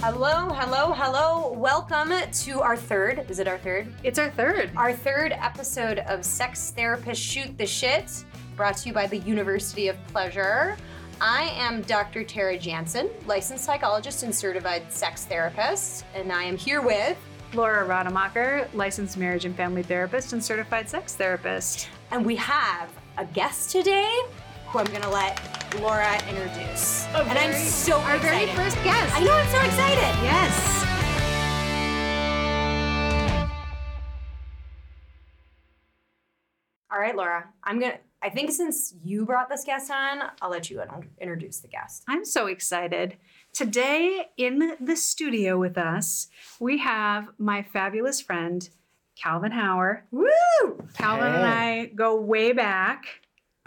[0.00, 1.52] Hello, hello, hello.
[1.54, 3.92] Welcome to our third, is it our third?
[4.04, 4.70] It's our third.
[4.76, 9.88] Our third episode of Sex Therapist Shoot the Shit, brought to you by the University
[9.88, 10.76] of Pleasure.
[11.20, 12.22] I am Dr.
[12.22, 17.18] Tara Jansen, licensed psychologist and certified sex therapist, and I am here with,
[17.52, 21.88] Laura Rademacher, licensed marriage and family therapist and certified sex therapist.
[22.12, 24.22] and we have a guest today
[24.70, 25.40] who I'm gonna let
[25.80, 27.06] Laura introduce.
[27.14, 28.46] A and I'm so Our excited.
[28.50, 29.14] very first guest.
[29.14, 30.22] I know, I'm so excited.
[30.24, 30.74] Yes.
[36.90, 40.70] All right, Laura, I'm gonna, I think since you brought this guest on, I'll let
[40.70, 40.88] you in-
[41.20, 42.02] introduce the guest.
[42.08, 43.18] I'm so excited.
[43.52, 46.28] Today in the studio with us,
[46.60, 48.68] we have my fabulous friend,
[49.22, 50.02] Calvin Hauer.
[50.10, 50.82] Woo!
[50.94, 53.06] Calvin and I go way back.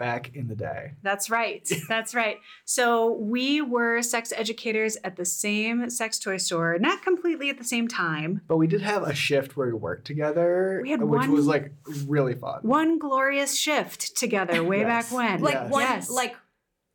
[0.02, 0.94] Back in the day.
[1.04, 1.62] That's right.
[1.88, 2.38] That's right.
[2.64, 7.62] So we were sex educators at the same sex toy store, not completely at the
[7.64, 8.40] same time.
[8.48, 11.46] But we did have a shift where we worked together, We had which one- was
[11.46, 11.72] like
[12.06, 12.58] really fun.
[12.62, 14.88] One glorious shift together way Yes.
[15.10, 15.40] back when.
[15.40, 15.70] Like Yes.
[15.70, 16.10] one, Yes.
[16.10, 16.34] like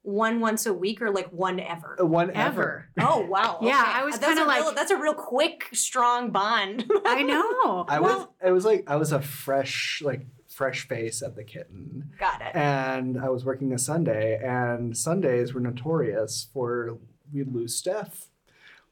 [0.02, 1.96] one once a week or like one ever?
[2.00, 2.90] Uh, One ever.
[3.00, 3.60] Oh wow!
[3.62, 3.92] Yeah, okay.
[3.92, 6.92] I was That's kinda a real- like- that's a real quick, strong bond.
[7.06, 7.86] I know.
[7.90, 10.26] I Well, was it was like I was a fresh like
[10.58, 12.10] fresh face at the kitten.
[12.20, 12.56] Got it.
[12.56, 16.98] And I was working a Sunday and Sundays were notorious for
[17.32, 18.28] we'd lose Steph.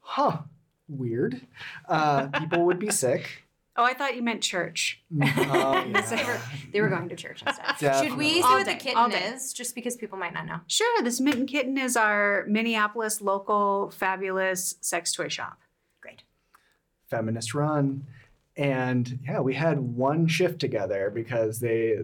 [0.01, 0.37] Huh.
[0.87, 1.41] Weird.
[1.89, 3.41] Uh, people would be sick.
[3.77, 5.03] Oh, I thought you meant church.
[5.13, 6.01] Oh, yeah.
[6.09, 6.39] They were,
[6.71, 7.99] they were going to church instead.
[8.01, 10.45] Should we say All what the day, all kitten is, just because people might not
[10.45, 10.61] know?
[10.67, 15.59] Sure, This Smitten Kitten is our Minneapolis local fabulous sex toy shop.
[15.99, 16.23] Great.
[17.09, 18.05] feminist run
[18.57, 21.95] and yeah we had one shift together because they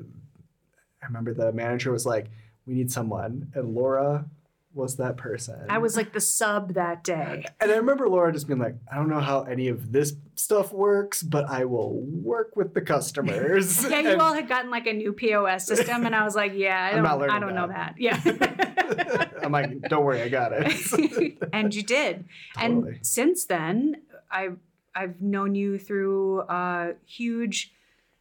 [1.02, 2.28] i remember the manager was like
[2.66, 4.26] we need someone and laura
[4.74, 7.46] was that person I was like the sub that day.
[7.60, 10.72] and i remember laura just being like i don't know how any of this stuff
[10.72, 14.88] works but i will work with the customers Yeah, you And- all had gotten like
[14.88, 17.96] a new POS system, and I was like, yeah, I don't, I don't know that.
[18.00, 18.00] that.
[18.00, 19.28] Yeah.
[19.44, 22.26] i'm like don't worry i got it and you did.
[22.56, 22.92] Totally.
[22.96, 23.96] And since then,
[24.32, 24.50] I
[24.96, 27.74] I've known you through a huge,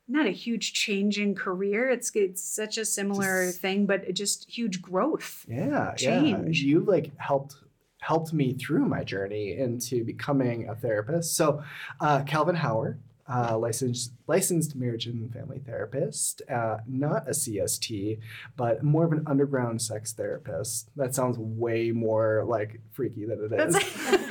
[0.08, 1.91] not a huge change in career.
[1.91, 5.44] It's it's such a similar Just- thing, but just huge growth.
[5.48, 6.62] yeah change.
[6.62, 7.56] yeah you like helped
[8.00, 11.62] helped me through my journey into becoming a therapist so
[12.00, 12.97] uh, calvin hauer
[13.28, 18.19] uh, licensed licensed marriage and family therapist uh, not a cst
[18.56, 23.53] but more of an underground sex therapist that sounds way more like freaky than it
[23.69, 23.76] is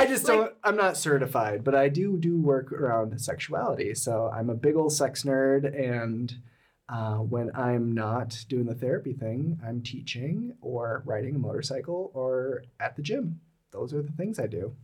[0.00, 0.54] I just Like, don't.
[0.64, 3.94] I'm not certified, but I do do work around sexuality.
[3.94, 6.34] So I'm a big old sex nerd, and
[6.88, 12.64] uh, when I'm not doing the therapy thing, I'm teaching or riding a motorcycle or
[12.80, 13.40] at the gym.
[13.70, 14.74] Those are the things I do.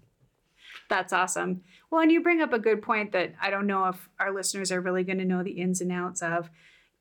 [0.89, 1.63] That's awesome.
[1.91, 4.71] Well, and you bring up a good point that I don't know if our listeners
[4.71, 6.51] are really going to know the ins and outs of.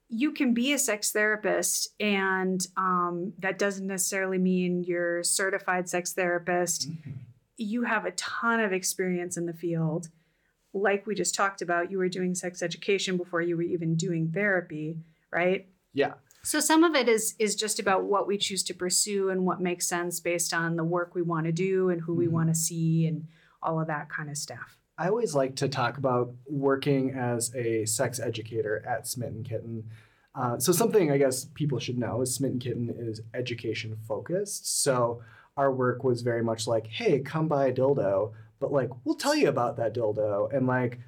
[0.08, 6.14] You can be a sex therapist, and um, that doesn't necessarily mean you're certified sex
[6.14, 6.88] therapist.
[7.57, 10.09] You have a ton of experience in the field.
[10.73, 14.31] Like we just talked about, you were doing sex education before you were even doing
[14.33, 14.97] therapy,
[15.31, 15.67] right?
[15.93, 16.16] Yeah.
[16.43, 19.61] So some of it is is just about what we choose to pursue and what
[19.61, 22.31] makes sense based on the work we want to do and who we Mhm.
[22.31, 23.27] want to see and
[23.63, 24.77] all of that kind of stuff.
[24.97, 29.89] I always like to talk about working as a sex educator at Smitten Kitten.
[30.35, 34.83] Uh, so something I guess people should know is Smitten Kitten is education focused.
[34.83, 35.22] So
[35.57, 39.35] our work was very much like, hey, come buy a dildo, but like we'll tell
[39.35, 40.99] you about that dildo and like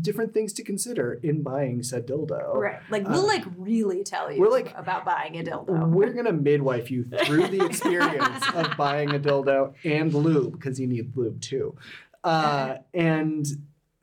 [0.00, 2.54] different things to consider in buying said dildo.
[2.54, 2.80] Right.
[2.90, 5.88] Like we'll like really tell you we're like- about buying a dildo.
[5.88, 10.86] We're gonna midwife you through the experience of buying a dildo and lube because you
[10.86, 11.76] need lube too.
[12.24, 13.46] Uh, and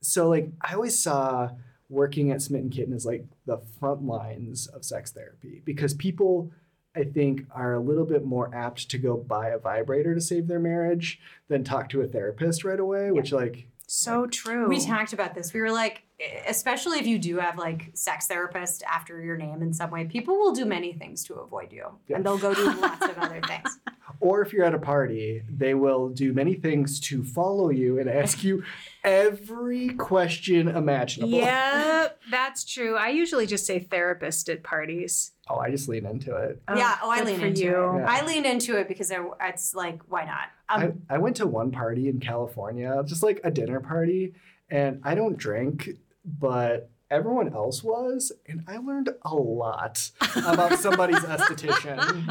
[0.01, 1.49] so, like, I always saw
[1.89, 6.51] working at Smitten Kitten as like the front lines of sex therapy because people,
[6.95, 10.47] I think, are a little bit more apt to go buy a vibrator to save
[10.47, 13.11] their marriage than talk to a therapist right away.
[13.11, 14.67] Which, like, So true.
[14.69, 15.53] We talked about this.
[15.53, 16.03] We were like,
[16.47, 20.35] especially if you do have like sex therapist after your name in some way, people
[20.37, 22.15] will do many things to avoid you, Yeah.
[22.17, 23.77] and they'll go do lots of other things.
[24.21, 28.09] Or if you're at a party, they will do many things to follow you and
[28.09, 28.63] ask you
[29.03, 31.33] every question imaginable.
[31.37, 32.95] Yep, that's true.
[32.95, 35.32] I usually just say therapist at parties.
[35.49, 36.61] Oh, I just lean into it.
[36.73, 37.69] yeah, oh, I lean into you.
[37.69, 37.99] it.
[37.99, 38.05] Yeah.
[38.07, 40.47] I lean into it because I, it's like, why not?
[40.69, 44.35] Um, I, I went to one party in California, just like a dinner party,
[44.69, 45.89] and I don't drink,
[46.23, 52.25] but everyone else was, and I learned a lot about somebody's esthetician.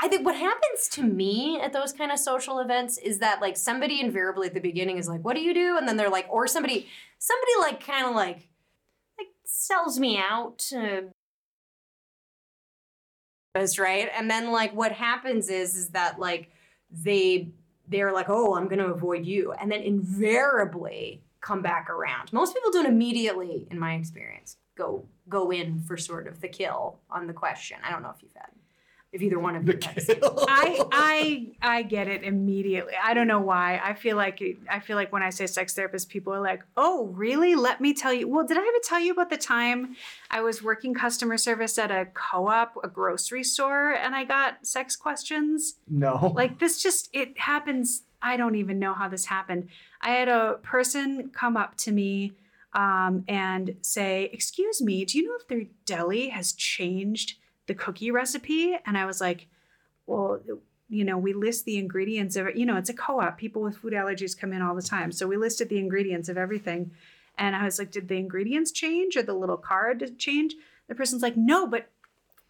[0.00, 3.56] I think what happens to me at those kind of social events is that like
[3.56, 6.26] somebody invariably at the beginning is like, "What do you do?" and then they're like,
[6.28, 8.48] or somebody, somebody like kind of like, like
[9.46, 10.62] sells me out.
[10.74, 11.02] Uh,
[13.78, 16.50] right, and then like what happens is is that like
[16.90, 17.50] they
[17.88, 22.32] they're like, "Oh, I'm going to avoid you," and then invariably come back around.
[22.32, 26.98] Most people don't immediately, in my experience, go go in for sort of the kill
[27.10, 27.78] on the question.
[27.82, 28.50] I don't know if you've had.
[29.16, 30.44] If either one of you The had kill.
[30.46, 32.92] I I I get it immediately.
[33.02, 33.80] I don't know why.
[33.82, 37.06] I feel like I feel like when I say sex therapist, people are like, "Oh,
[37.06, 37.54] really?
[37.54, 39.96] Let me tell you." Well, did I ever tell you about the time
[40.30, 44.96] I was working customer service at a co-op, a grocery store, and I got sex
[44.96, 45.76] questions?
[45.88, 46.32] no.
[46.36, 48.02] Like this just it happens.
[48.20, 49.68] I don't even know how this happened.
[50.02, 52.32] I had a person come up to me
[52.74, 58.10] um, and say, "Excuse me, do you know if their deli has changed the cookie
[58.10, 59.46] recipe?" And I was like,
[60.06, 60.40] "Well."
[60.88, 62.54] You know, we list the ingredients of it.
[62.54, 63.38] You know, it's a co op.
[63.38, 65.10] People with food allergies come in all the time.
[65.10, 66.92] So we listed the ingredients of everything.
[67.38, 70.54] And I was like, did the ingredients change or the little card change?
[70.88, 71.88] The person's like, no, but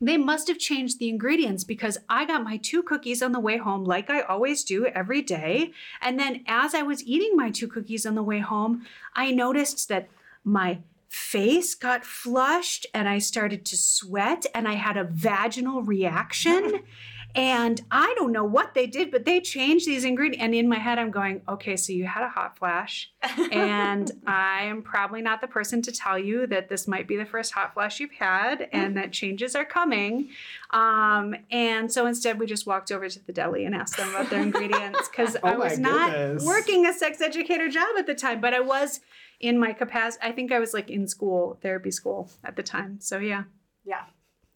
[0.01, 3.57] they must have changed the ingredients because I got my two cookies on the way
[3.57, 5.73] home, like I always do every day.
[6.03, 8.85] And then as I was eating my two cookies on the way home,
[9.15, 10.09] I noticed that
[10.45, 16.81] my face got flushed and I started to sweat and I had a vaginal reaction.
[17.37, 20.43] And I don't know what they did, but they changed these ingredients.
[20.43, 23.11] And in my head, I'm going, okay, so you had a hot flash.
[23.53, 27.53] and I'm probably not the person to tell you that this might be the first
[27.53, 30.31] hot flash you've had and that changes are coming.
[30.71, 34.31] Um, and so instead, we just walked over to the deli and asked them about
[34.31, 36.45] their ingredients because Oh I was not goodness.
[36.45, 39.01] working a sex educator job at the time, but I was
[39.41, 40.25] in my capacity.
[40.27, 42.99] I think I was like in school, therapy school at the time.
[43.01, 43.45] So yeah.
[43.85, 44.05] Yeah.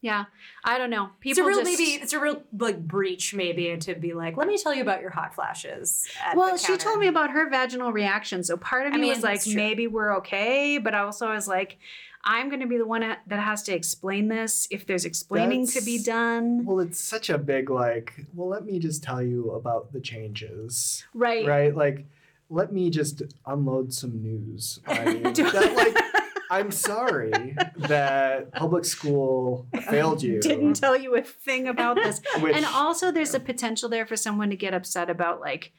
[0.03, 0.25] Yeah.
[0.65, 1.11] I don't know.
[1.23, 4.37] It's People a real just, maybe it's a real like breach maybe to be like,
[4.37, 6.09] let me tell you about your hot flashes.
[6.25, 8.43] At Well, the she told me about her vaginal reaction.
[8.43, 9.55] So part of I me mean, was like, true.
[9.55, 10.79] maybe we're okay.
[10.79, 11.77] But I also was like,
[12.25, 15.81] I'm going to be the one that has to explain this if there's explaining to
[15.83, 16.65] be done.
[16.67, 18.27] Well, it's such a big like.
[18.35, 21.47] Well, let me just tell you about the changes, Right.
[21.47, 21.75] right?
[21.75, 22.07] Like,
[22.51, 24.81] let me just unload some news.
[24.87, 25.33] on you.
[25.33, 26.10] Do- that, like,
[26.51, 30.41] I'm sorry that public school failed you.
[30.41, 32.21] Didn't tell you a thing about this.
[32.41, 35.73] Which, and also, there's a potential there for someone to get upset about like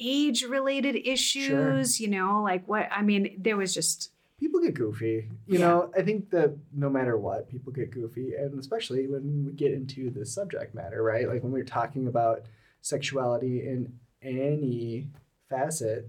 [0.00, 5.28] age related issues, you know, like what I mean, there was just people get goofy.
[5.46, 5.66] You Yeah.
[5.66, 9.72] know, I think that no matter what, people get goofy, and especially when we get
[9.72, 11.28] into the subject matter, right?
[11.28, 12.42] Like when we're talking about
[12.80, 15.08] sexuality in any
[15.50, 16.08] facet,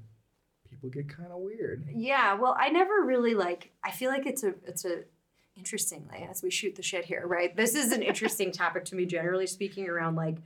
[0.79, 1.87] people get kind of weird.
[1.93, 3.71] Yeah, well, I never really like.
[3.83, 5.03] I feel like it's a it's a
[5.55, 7.55] interestingly as we shoot the shit here, right?
[7.55, 10.37] This is an interesting topic to me, generally speaking, around like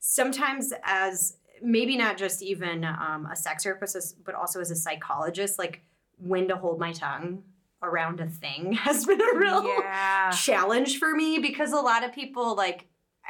[0.00, 4.76] sometimes as maybe not just even um, a sex therapist, as- but also as a
[4.76, 5.82] psychologist, like
[6.18, 7.42] when to hold my tongue
[7.82, 10.30] around a thing has been a real yeah.
[10.30, 12.84] challenge for me because a lot of people like I,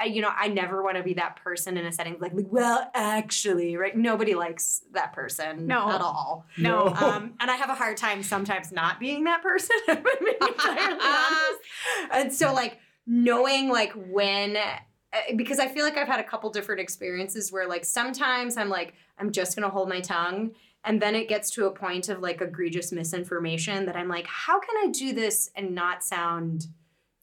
[0.06, 3.76] you know i never want to be that person in a setting like, well actually
[3.76, 5.90] right nobody likes that person No.
[5.90, 6.88] at all No.
[6.88, 10.36] um, and i have a hard time sometimes not being that person if I'm being
[10.52, 11.60] entirely honest
[12.12, 16.50] and so like knowing like when uh, because i feel like i've had a couple
[16.50, 20.52] different experiences where like sometimes i'm like i'm just gonna hold my tongue
[20.84, 24.60] and then it gets to a point of like egregious misinformation that i'm like how
[24.60, 26.66] can i do this and not sound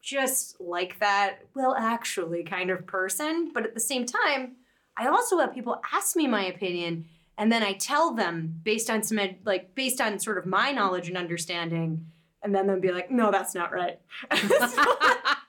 [0.06, 4.56] just like that well actually kind of person but at the same time
[4.96, 7.04] i also have people ask me my opinion
[7.40, 11.08] and then i tell them based on some like based on sort of my knowledge
[11.08, 12.06] and understanding
[12.44, 14.00] and then they'll be like no that's not right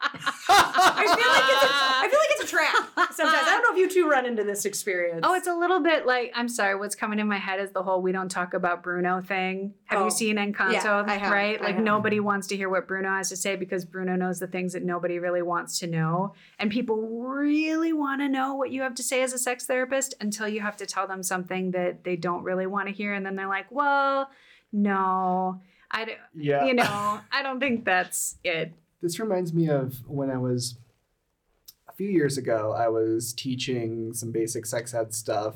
[0.48, 1.68] I feel like it's a,
[2.06, 3.46] I feel like it's a trap sometimes.
[3.48, 5.20] I don't know if you two run into this experience.
[5.22, 6.74] Oh, it's a little bit like I'm sorry.
[6.76, 9.74] What's coming in my head is the whole "we don't talk about Bruno" thing.
[9.86, 10.72] Have Oh, you seen Encanto?
[10.72, 11.60] yeah, I have, right?
[11.60, 11.84] I Like have.
[11.84, 14.82] nobody wants to hear what Bruno has to say because Bruno knows the things that
[14.84, 19.02] nobody really wants to know, and people really want to know what you have to
[19.02, 22.42] say as a sex therapist until you have to tell them something that they don't
[22.44, 24.30] really want to hear, and then they're like, "Well,
[24.72, 26.64] no, I." d- Yeah.
[26.66, 28.72] You know, I don't think that's it.
[29.06, 30.78] This reminds me of when I was
[31.88, 35.54] a few years ago, I was teaching some basic sex ed stuff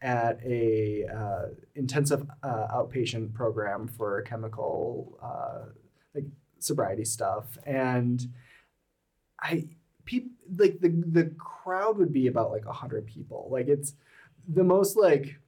[0.00, 5.72] at a uh, intensive uh, outpatient program for chemical uh,
[6.14, 6.26] like
[6.60, 8.24] sobriety stuff, and
[9.40, 9.64] I
[10.04, 13.48] peop, like the the crowd would be about like hundred people.
[13.50, 13.94] Like it's
[14.46, 15.40] the most like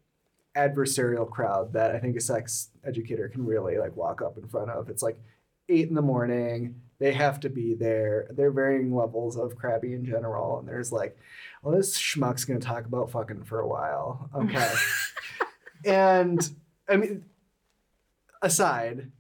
[0.57, 4.71] adversarial crowd that I think a sex educator can really like walk up in front
[4.71, 4.89] of.
[4.89, 5.21] It's like
[5.69, 6.81] eight in the morning.
[6.99, 8.29] They have to be there.
[8.31, 10.59] They're varying levels of crabby in general.
[10.59, 11.17] And there's like,
[11.63, 14.31] well, this schmuck's gonna talk about fucking for a while.
[14.35, 14.73] Okay.
[15.85, 16.51] and
[16.89, 17.25] I mean,
[18.43, 19.11] aside,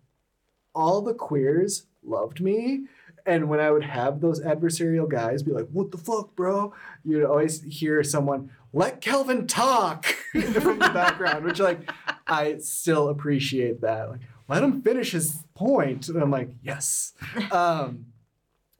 [0.75, 2.87] all the queers loved me.
[3.26, 6.75] And when I would have those adversarial guys be like, what the fuck, bro?
[7.04, 11.90] You'd always hear someone, let Calvin talk from the background, which like
[12.26, 14.11] I still appreciate that.
[14.11, 16.09] Like, let him finish his point.
[16.09, 17.13] And I'm like, yes.
[17.51, 18.07] Um,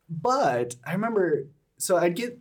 [0.09, 1.47] but I remember,
[1.79, 2.39] so I'd get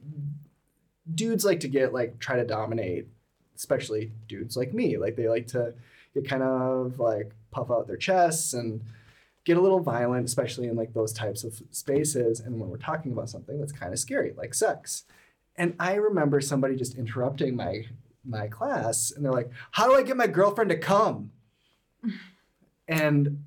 [1.13, 3.07] dudes like to get like try to dominate,
[3.55, 4.97] especially dudes like me.
[4.97, 5.73] Like they like to
[6.13, 8.81] get kind of like puff out their chests and
[9.45, 12.39] get a little violent, especially in like those types of spaces.
[12.39, 15.03] And when we're talking about something that's kind of scary, like sex.
[15.55, 17.85] And I remember somebody just interrupting my
[18.25, 21.31] my class, and they're like, "How do I get my girlfriend to come?"
[22.87, 23.43] and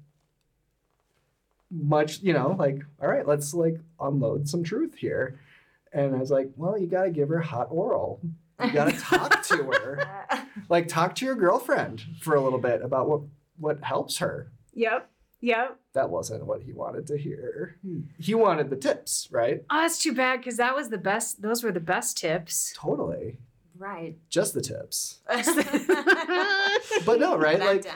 [1.82, 5.38] much, you know, like, all right, let's like unload some truth here.
[5.92, 8.20] And I was like, well, you got to give her hot oral.
[8.62, 10.46] You got to talk to her.
[10.68, 13.20] Like, talk to your girlfriend for a little bit about what
[13.58, 14.50] what helps her.
[14.74, 15.08] Yep.
[15.40, 15.78] Yep.
[15.94, 17.78] That wasn't what he wanted to hear.
[18.18, 19.62] He wanted the tips, right?
[19.70, 21.40] Oh, that's too bad because that was the best.
[21.42, 22.74] Those were the best tips.
[22.76, 23.38] Totally.
[23.78, 24.16] right.
[24.28, 25.20] Just the tips.
[27.06, 27.60] but no, right?
[27.60, 27.86] Like,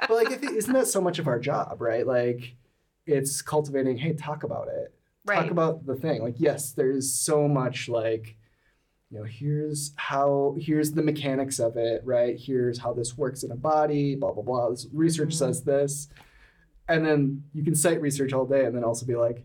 [0.00, 2.06] but like, if, isn't that so much of our job, right?
[2.06, 2.54] Like,
[3.06, 3.96] it's cultivating.
[3.96, 4.92] Hey, talk about it.
[5.24, 5.36] Right.
[5.42, 6.22] Talk about the thing.
[6.22, 8.36] Like, yes, there's so much like,
[9.10, 12.36] you know, here's how, here's the mechanics of it, right?
[12.38, 14.14] Here's how this works in a body.
[14.16, 14.70] Blah blah blah.
[14.70, 15.38] This research Mhm.
[15.38, 16.08] says this,
[16.88, 19.44] and then you can cite research all day, and then also be like,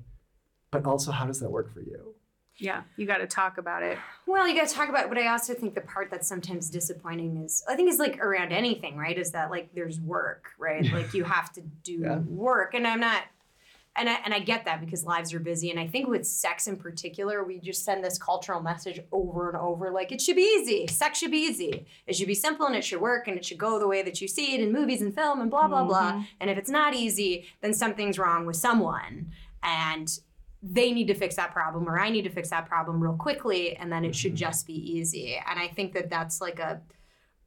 [0.71, 2.15] but also, how does that work for you?
[2.57, 3.97] Yeah, you got to talk about it.
[4.27, 6.69] Well, you got to talk about, it, but I also think the part that's sometimes
[6.69, 9.17] disappointing is, I think is like around anything, right?
[9.17, 10.85] Is that like there's work, right?
[10.93, 12.19] like you have to do Yeah.
[12.19, 13.23] work, and I'm not,
[13.95, 16.67] and I and I get that because lives are busy, and I think with sex
[16.67, 20.57] in particular, we just send this cultural message over and over, like it should be
[20.59, 23.43] easy, sex should be easy, it should be simple, and it should work, and it
[23.43, 25.83] should go the way that you see it in movies and film, and blah blah
[25.83, 26.13] blah.
[26.13, 26.23] Mm-hmm.
[26.39, 29.31] And if it's not easy, then something's wrong with someone,
[29.61, 30.19] and
[30.63, 33.75] they need to fix that problem or I need to fix that problem real quickly
[33.75, 35.35] and then it should just be easy.
[35.47, 36.81] And I think that that's like a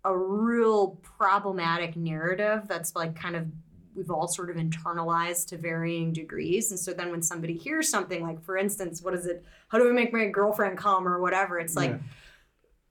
[0.04, 3.46] a real problematic narrative that's like kind of
[3.94, 6.70] we've all sort of internalized to varying degrees.
[6.70, 9.44] And so then when somebody hears something like for instance, what is it?
[9.68, 11.58] How do I make my girlfriend come or whatever?
[11.58, 11.98] It's like Yeah.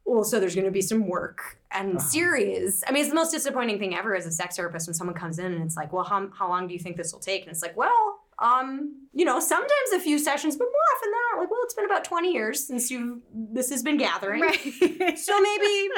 [0.06, 2.00] well, so there's going to be some work and Uh-huh.
[2.08, 2.84] series.
[2.88, 5.40] I mean, it's the most disappointing thing ever as a sex therapist when someone comes
[5.40, 7.44] in and it's like, well, how, how long do you think this will take?
[7.44, 11.20] And it's like, well, um, you know, sometimes a few sessions, but more often than
[11.32, 14.42] not, like, well, it's been about 20 years since you this has been gathering.
[14.42, 14.60] Right.
[15.18, 15.90] So maybe,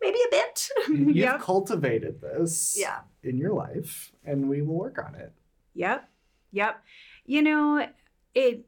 [0.00, 0.68] maybe a bit.
[0.88, 1.40] You've Yep.
[1.40, 3.00] cultivated this Yeah.
[3.22, 5.32] in your life, and we will work on it.
[5.74, 6.08] Yep.
[6.52, 6.82] Yep.
[7.26, 7.88] You know,
[8.34, 8.66] it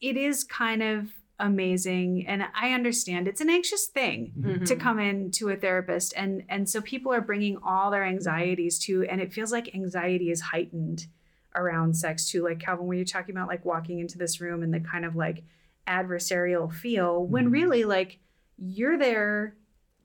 [0.00, 1.08] it is kind of
[1.40, 4.32] amazing and I understand it's an anxious thing
[4.66, 4.80] to Mhm.
[4.80, 9.04] come in to a therapist and and so people are bringing all their anxieties to
[9.04, 11.06] and it feels like anxiety is heightened
[11.54, 14.74] around sex too like Calvin when you're talking about like walking into this room and
[14.74, 15.44] the kind of like
[15.86, 17.52] adversarial feel when Mhm.
[17.52, 18.18] really like
[18.56, 19.54] you're there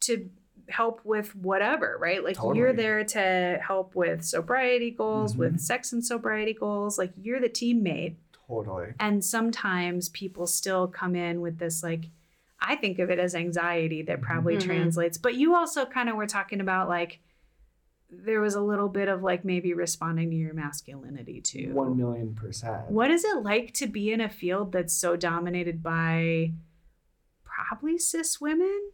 [0.01, 0.29] to
[0.69, 5.37] help with whatever right like you're there to help with sobriety goals Mhm.
[5.37, 8.15] with sex and sobriety goals like you're the teammate
[8.47, 8.93] Totally.
[8.99, 12.05] and sometimes people still come in with this like
[12.65, 14.61] I think of it as anxiety that probably Mhm.
[14.61, 15.17] translates.
[15.17, 17.19] But you also kind of were talking about like
[18.09, 21.73] there was a little bit of like maybe responding to your masculinity too.
[21.73, 22.89] One million percent.
[22.89, 26.53] What is it like to be in a field that's so dominated by
[27.43, 28.91] probably cis women?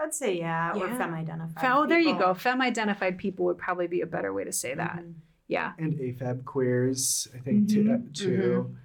[0.00, 0.98] I'd say yeah, or Yeah.
[0.98, 1.64] femme-identified.
[1.70, 2.34] Oh, there you go.
[2.34, 5.00] Femme identified people would probably be a better way to say that.
[5.00, 5.14] Mhm.
[5.48, 5.72] Yeah.
[5.78, 7.84] And AFAB queers, I think, too.
[7.84, 8.14] Mhm.
[8.14, 8.76] too.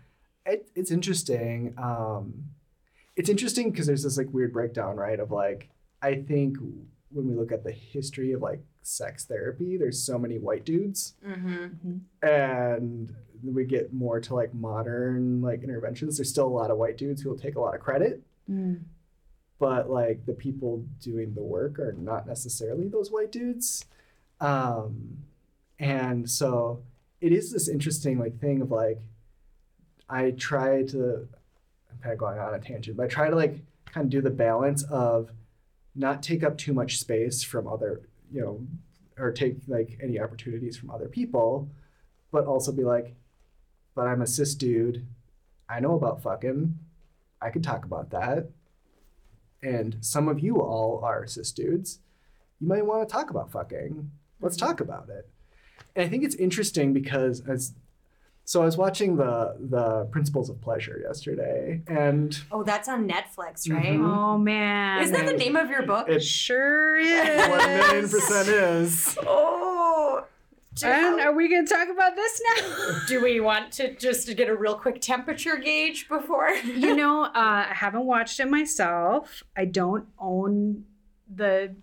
[0.46, 1.74] It, it's interesting.
[1.78, 2.46] Um,
[3.16, 5.20] it's interesting because there's this like weird breakdown, right?
[5.20, 5.70] Of like,
[6.02, 6.58] I think
[7.10, 11.16] when we look at the history of like sex therapy, there's so many white dudes,
[11.26, 12.02] Mhm.
[12.22, 16.18] and we get more to like modern like interventions.
[16.18, 18.82] There's still a lot of white dudes who will take a lot of credit, Mm.
[19.60, 23.86] But like the people doing the work are not necessarily those white dudes
[24.40, 25.18] um
[25.80, 26.82] and so
[27.22, 29.00] it is this interesting like thing of like
[30.10, 31.28] i try to
[31.92, 34.22] i'm kind of going on a tangent but i try to like kind of do
[34.22, 35.32] the balance of
[35.98, 38.62] not take up too much space from other, you know,
[39.18, 41.70] or take like any opportunities from other people,
[42.32, 43.16] but also be like,
[43.96, 45.06] but I'm a cis dude.
[45.68, 46.78] I know about fucking.
[47.42, 48.52] I could talk about that.
[49.64, 52.00] And some of you all are cis dudes.
[52.60, 54.12] You might want to talk about fucking.
[54.40, 55.28] Let's talk about it.
[55.96, 57.74] And I think it's interesting because as
[58.46, 63.70] so I was watching the the Principles of Pleasure yesterday, and Oh, that's on Netflix,
[63.70, 64.00] right?
[64.00, 64.06] Mhm.
[64.18, 65.02] Oh man.
[65.04, 66.08] Isn't that the name of your book?
[66.08, 67.50] it Sure is.
[67.50, 69.18] one million percent is.
[69.26, 69.67] Oh.
[70.84, 73.00] And are we going to talk about this now?
[73.07, 76.50] Do we want to just to get a real quick temperature gauge before?
[76.50, 79.43] you know, uh, I haven't watched it myself.
[79.55, 80.86] I don't own
[81.34, 81.75] the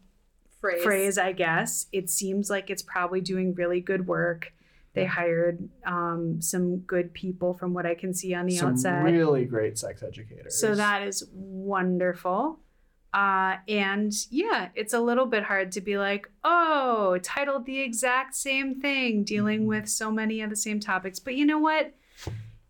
[0.60, 0.82] phrase.
[0.82, 1.86] phrase, I guess.
[1.92, 4.52] It seems like it's probably doing really good work.
[4.94, 9.02] They hired um, some good people from what I can see on the Some outside.
[9.02, 10.58] really great sex educators.
[10.60, 12.60] So that is wonderful.
[13.14, 18.34] Uh, and yeah, it's a little bit hard to be like, oh, titled the exact
[18.34, 21.20] same thing, dealing with so many of the same topics.
[21.20, 21.94] But you know what?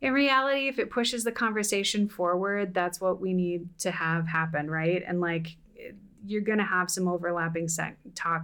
[0.02, 4.70] In reality, if it pushes the conversation forward, that's what we need to have happen,
[4.70, 5.02] right?
[5.06, 5.56] And like,
[6.26, 8.42] you're going to have some overlapping sec- talk.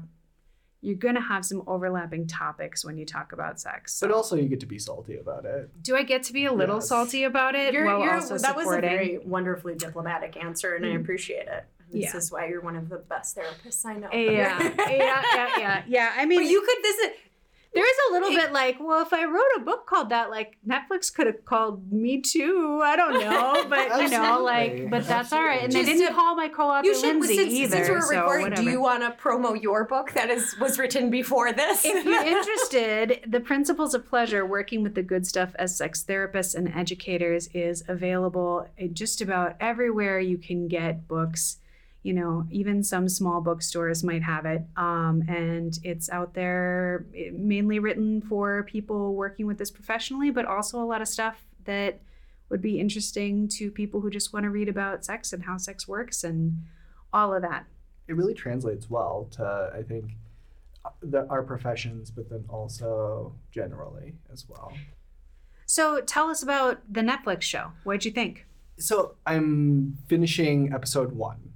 [0.81, 3.97] You're going to have some overlapping topics when you talk about sex.
[3.97, 5.69] So But also, you get to be salty about it.
[5.83, 6.89] do I get to be a little Yes.
[6.89, 10.87] salty about it You're, while you're, also that was a very wonderfully diplomatic answer, and
[10.87, 11.03] I Mm.
[11.03, 11.67] appreciate it.
[11.93, 12.17] This Yeah.
[12.17, 14.09] is why you're one of the best therapists I know.
[14.13, 16.13] yeah, yeah, yeah, yeah, yeah.
[16.17, 17.11] I mean, but you could This is
[17.73, 20.57] there is a little bit like, well, if I wrote a book called that, like
[20.67, 22.81] Netflix could have called Me Too.
[22.83, 25.63] I don't know, but you know, like, but that's all right.
[25.63, 27.77] And they didn't to- call my co-author You should, Lindsay since, either.
[27.77, 28.63] since we're so recording, whatever.
[28.65, 31.85] do you want to promo your book that is was written before this?
[31.85, 36.57] if you're interested, the Principles of Pleasure, working with the good stuff as sex therapists
[36.57, 41.59] and educators, is available just about everywhere you can get books.
[42.03, 44.63] You know, even some small bookstores might have it.
[44.77, 50.47] Um, and it's out there eh, mainly written for people working with this professionally, but
[50.47, 52.01] also a lot of stuff that
[52.49, 55.87] would be interesting to people who just want to read about sex and how sex
[55.87, 56.63] works and
[57.13, 57.67] all of that.
[58.09, 60.13] It really translates well to, I think,
[61.03, 64.73] the, our professions, but then also generally as well.
[65.67, 67.73] So tell us about the Netflix show.
[67.85, 68.47] What'd you think?
[68.79, 71.50] So I'm finishing episode one.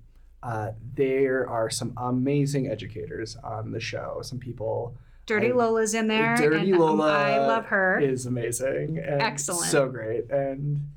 [0.45, 4.21] Uh, there are some amazing educators on the show.
[4.23, 4.95] Some people.
[5.25, 6.37] Dirty I- Lola's in there.
[6.37, 7.13] Dirty and, um, Lola.
[7.13, 7.99] I love her.
[7.99, 8.99] Is amazing.
[8.99, 9.71] And Excellent.
[9.71, 10.31] So great.
[10.31, 10.91] And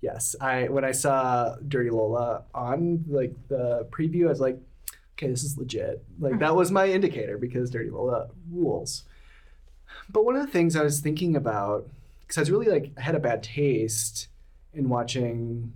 [0.00, 4.58] yes, I when I saw Dirty Lola on like the preview, I was like,
[5.14, 6.02] okay, this is legit.
[6.18, 9.04] Like that was my indicator because Dirty Lola rules.
[10.10, 11.88] But one of the things I was thinking about,
[12.22, 14.26] because I was really like I had a bad taste
[14.74, 15.72] in watching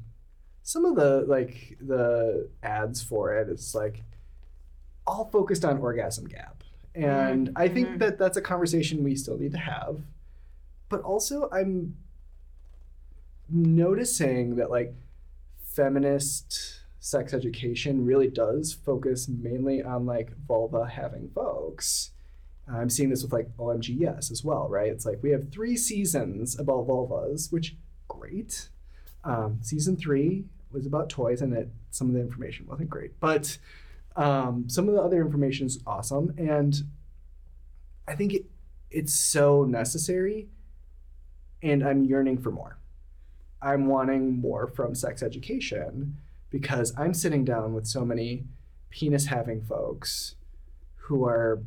[0.63, 3.49] some of the like the ads for it.
[3.49, 4.03] It's like
[5.07, 6.63] all focused on orgasm gap.
[6.95, 7.99] And I think Mhm.
[8.01, 10.03] that that's a conversation we still need to have.
[10.89, 11.97] But also I'm
[13.49, 14.95] noticing that like
[15.61, 22.11] feminist sex education really does focus mainly on like vulva having folks.
[22.69, 24.91] I'm seeing this with like OMG Yes as well, right?
[24.93, 27.77] It's like we have three seasons about vulvas, which
[28.09, 28.69] great.
[29.25, 33.59] Um, season three was about toys, and it some of the information wasn't great, but
[34.17, 36.83] um, some of the other information is awesome, and
[38.07, 38.45] I think it,
[38.91, 40.49] it's so necessary,
[41.63, 42.79] and I'm yearning for more.
[43.61, 46.17] I'm wanting more from sex education
[46.51, 48.45] because I'm sitting down with so many
[48.91, 50.35] penis having folks
[50.97, 51.63] who are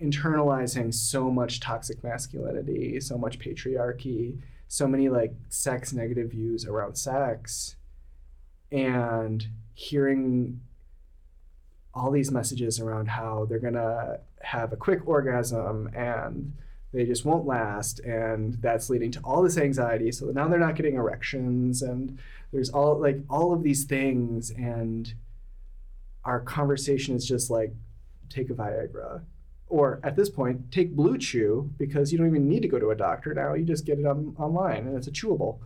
[0.00, 6.96] internalizing so much toxic masculinity, so much patriarchy, so many like sex negative views around
[6.96, 7.76] sex,
[8.72, 10.60] and hearing
[11.94, 16.52] all these messages around how they're gonna have a quick orgasm and
[16.92, 20.74] they just won't last and that's leading to all this anxiety so now they're not
[20.74, 22.18] getting erections and
[22.52, 25.14] there's all like all of these things and
[26.24, 27.72] our conversation is just like
[28.28, 29.22] take a viagra.
[29.68, 32.90] Or at this point take blue chew because you don't even need to go to
[32.90, 35.58] a doctor now you just get it on, online and it's a chewable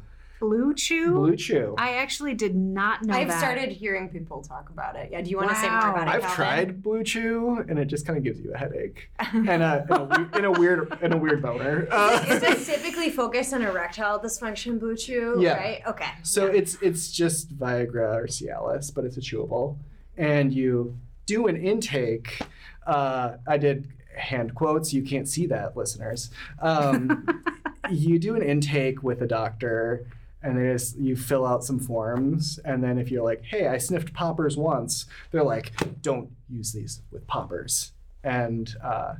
[0.45, 1.15] Blue Chew?
[1.15, 3.39] blue chew I actually did not know I've that.
[3.39, 5.09] started hearing people talk about it.
[5.11, 5.91] Yeah, do you want to say more Wow.
[5.95, 6.11] about it?
[6.11, 6.37] I've Calvin?
[6.37, 9.91] tried blue chew and it just kind of gives you a headache and a, and
[9.91, 13.63] a, we- and a weird and a weird boner uh, Is it specifically focused on
[13.63, 15.37] erectile dysfunction, Blue Chew?
[15.41, 15.55] Yeah.
[15.57, 15.83] Right?
[15.87, 16.11] Okay.
[16.23, 16.59] So Yeah.
[16.59, 19.77] it's it's just Viagra or Cialis, but it's a chewable,
[20.17, 22.41] and you do an intake.
[22.87, 24.93] Uh, I did hand quotes.
[24.93, 26.31] You can't see that, listeners.
[26.61, 27.27] Um,
[27.91, 30.07] you do an intake with a doctor,
[30.45, 33.79] and they just you fill out some forms and then if you're like hey i
[33.79, 39.15] sniffed poppers once they're like don't use these with poppers and uh,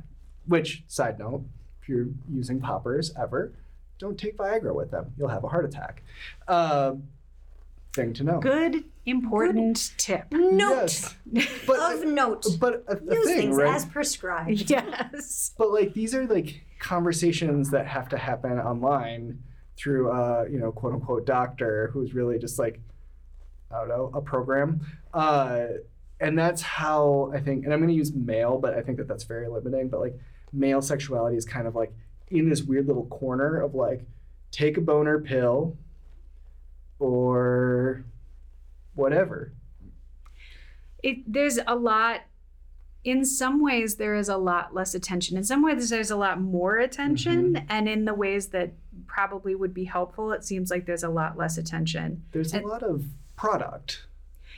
[0.47, 1.43] which side note
[1.81, 3.51] if you're using poppers ever
[3.99, 6.03] don't take viagra with them you'll have a heart attack
[6.47, 6.93] uh,
[7.93, 10.25] thing to know Good, important tip.
[10.31, 11.49] Note Yes.
[11.67, 12.45] but of note.
[12.59, 14.69] but a, a Use thing things right as prescribed.
[14.69, 15.53] Yes.
[15.57, 19.39] but like these are like conversations that have to happen online
[19.77, 22.79] through a you know quote unquote doctor who's really just like
[23.71, 24.81] I don't know a program,
[25.13, 25.65] uh,
[26.19, 27.65] and that's how I think.
[27.65, 29.89] And I'm going to use male, but I think that that's very limiting.
[29.89, 30.19] But like
[30.53, 31.93] male sexuality is kind of like
[32.29, 34.05] in this weird little corner of like
[34.51, 35.75] take a boner pill
[36.99, 38.05] or
[38.93, 39.51] whatever.
[41.03, 42.21] it there's a lot
[43.03, 46.39] in some ways there is a lot less attention in some ways there's a lot
[46.39, 48.71] more attention and in the ways that
[49.07, 52.83] probably would be helpful it seems like there's a lot less attention There's a lot
[52.83, 54.05] of product.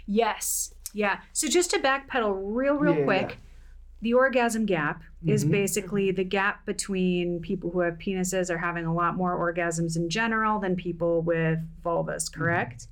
[0.06, 3.36] yes yeah so just to backpedal real real Yeah, quick yeah.
[4.02, 5.52] the orgasm gap is Mhm.
[5.52, 10.10] basically the gap between people who have penises are having a lot more orgasms in
[10.10, 12.40] general than people with vulvas Mm-hmm.
[12.42, 12.88] correct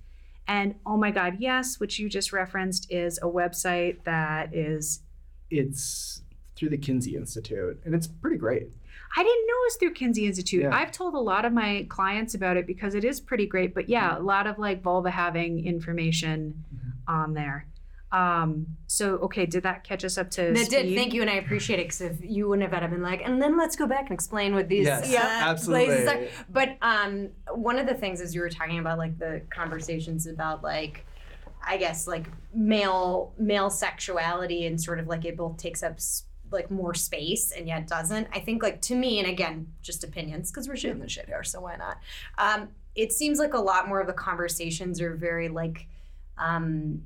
[0.47, 5.01] and oh my god yes which you just referenced is a website that is
[5.49, 6.21] It's
[6.55, 8.69] through the Kinsey Institute, and it's pretty great.
[9.17, 10.63] I didn't know it was through Kinsey Institute.
[10.63, 10.75] Yeah.
[10.75, 13.73] I've told a lot of my clients about it because it is pretty great.
[13.73, 16.91] But yeah, a lot of like vulva having information Mhm.
[17.07, 17.67] on there.
[18.11, 20.69] Um, so okay, did that catch us up to That speed?
[20.69, 20.95] did.
[20.95, 23.41] Thank you, and I appreciate it because if you wouldn't have had been like, and
[23.41, 25.85] then let's go back and explain what these Yes, uh, absolutely.
[25.87, 26.45] places are.
[26.49, 30.63] But um, one of the things is you were talking about like the conversations about
[30.63, 31.05] like,
[31.67, 36.24] I guess like male male sexuality and sort of like it both takes up s-
[36.51, 38.27] like more space and yet doesn't.
[38.33, 41.43] I think like to me, and again, just opinions because we're shooting the shit here,
[41.43, 41.97] so why not?
[42.37, 45.87] Um, it seems like a lot more of the conversations are very like.
[46.37, 47.03] Um,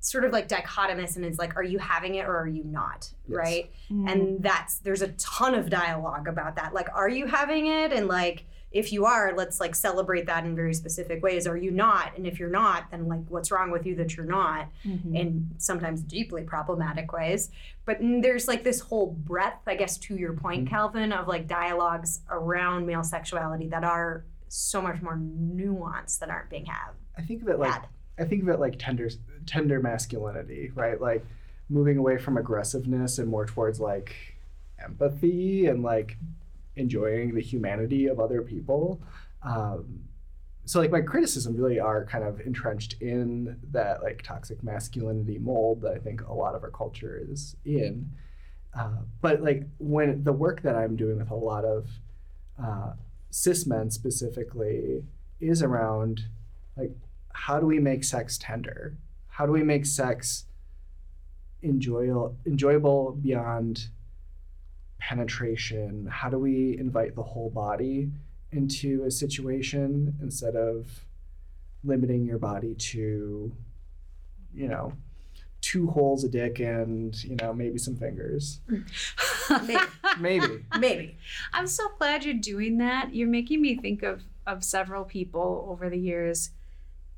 [0.00, 3.10] sort of like dichotomous and it's like are you having it or are you not
[3.26, 3.36] Yes.
[3.36, 4.08] right Mm.
[4.12, 8.06] and that's there's a ton of dialogue about that like are you having it and
[8.06, 12.12] like if you are let's like celebrate that in very specific ways are you not
[12.16, 15.14] and if you're not then like what's wrong with you that you're not Mhm.
[15.14, 17.50] in sometimes deeply problematic ways
[17.84, 20.68] but there's like this whole breadth i guess to your point Mhm.
[20.70, 26.50] calvin of like dialogues around male sexuality that are so much more nuanced that aren't
[26.50, 27.86] being had I think of it like had.
[28.18, 29.08] I think of it like tender
[29.46, 31.00] tender masculinity, right?
[31.00, 31.24] Like
[31.70, 34.14] moving away from aggressiveness and more towards like
[34.78, 36.18] empathy and like
[36.76, 39.00] enjoying the humanity of other people.
[39.42, 40.00] Um,
[40.64, 45.80] so like my criticism really are kind of entrenched in that like toxic masculinity mold
[45.82, 48.10] that I think a lot of our culture is in.
[48.76, 51.88] Uh, but like when the work that I'm doing with a lot of
[52.62, 52.92] uh,
[53.30, 55.04] cis men specifically
[55.40, 56.22] is around
[56.76, 56.92] like
[57.32, 58.96] how do we make sex tender?
[59.28, 60.46] How do we make sex
[61.62, 63.88] enjoyable enjoyable beyond
[64.98, 66.06] penetration?
[66.10, 68.10] How do we invite the whole body
[68.52, 71.04] into a situation instead of
[71.84, 73.52] limiting your body to,
[74.54, 74.92] you know,
[75.60, 78.60] two holes a dick and, you know, maybe some fingers.
[79.66, 79.82] maybe,
[80.20, 80.64] Maybe.
[80.78, 81.18] maybe.
[81.52, 83.14] I'm so glad you're doing that.
[83.14, 86.50] You're making me think of of several people over the years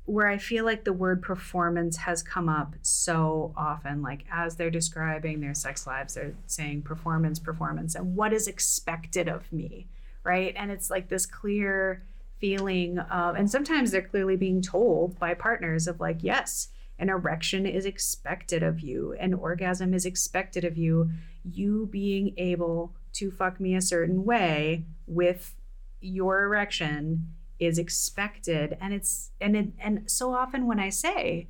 [0.09, 4.01] where I feel like the word performance has come up so often.
[4.01, 9.27] Like as they're describing their sex lives, they're saying performance, performance, and what is expected
[9.27, 9.87] of me,
[10.23, 10.55] right?
[10.57, 12.03] And it's like this clear
[12.39, 17.67] feeling of, and sometimes they're clearly being told by partners of like, yes, an erection
[17.67, 21.11] is expected of you, an orgasm is expected of you,
[21.43, 25.53] you being able to fuck me a certain way with
[26.01, 27.27] your erection
[27.59, 28.77] is expected.
[28.79, 31.47] And it's and it and so often when i say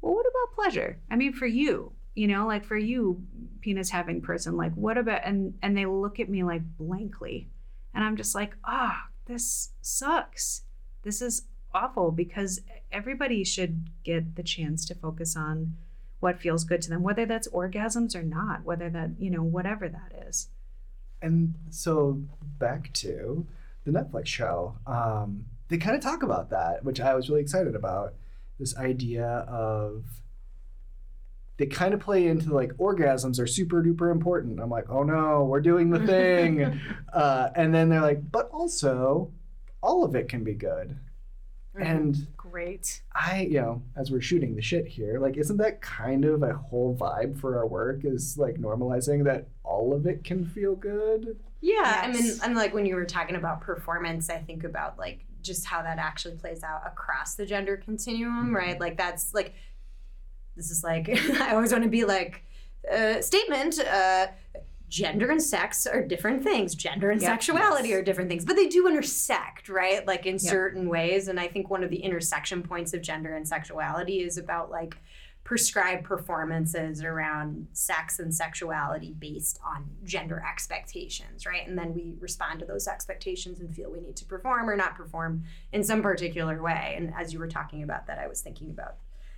[0.00, 0.98] well what about pleasure?
[1.10, 3.22] I mean for you you know like for you
[3.60, 7.48] penis having person like what about and and they look at me like blankly.
[7.94, 10.62] And i'm just like ah this sucks.
[11.02, 11.42] This is
[11.74, 15.76] awful because everybody should get the chance to focus on
[16.18, 19.88] what feels good to them whether that's orgasms or not whether that you know whatever
[19.88, 20.48] that is.
[21.20, 22.22] And so
[22.58, 23.46] back to
[23.90, 27.74] the Netflix show, um, they kind of talk about that, which I was really excited
[27.74, 28.14] about.
[28.58, 30.04] This idea of
[31.58, 34.60] they kind of play into like orgasms are super duper important.
[34.60, 36.80] I'm like, oh no, we're doing the thing,
[37.12, 39.32] uh, and then they're like, but also,
[39.80, 40.98] all of it can be good.
[41.80, 46.24] And great I, you know, as we're shooting the shit here, like, isn't that kind
[46.24, 48.00] of a whole vibe for our work?
[48.04, 51.38] Is like normalizing that all of it can feel good.
[51.60, 55.24] Yeah, I mean, I'm like when you were talking about performance, I think about like
[55.42, 58.78] just how that actually plays out across the gender continuum, right?
[58.78, 59.54] Like that's like
[60.56, 61.08] this is like
[61.40, 62.44] I always want to be like
[62.92, 63.78] uh, statement.
[63.80, 64.28] Uh,
[64.90, 66.74] gender and sex are different things.
[66.74, 67.30] Gender and Yep.
[67.30, 70.06] sexuality are different things, but they do intersect, right?
[70.06, 70.40] Like in Yep.
[70.40, 71.28] certain ways.
[71.28, 74.96] And I think one of the intersection points of gender and sexuality is about like
[75.48, 81.66] prescribed performances around sex and sexuality based on gender expectations, right?
[81.66, 84.94] And then we respond to those expectations and feel we need to perform or not
[84.94, 86.92] perform in some particular way.
[86.98, 88.96] And as you were talking about that, I was thinking about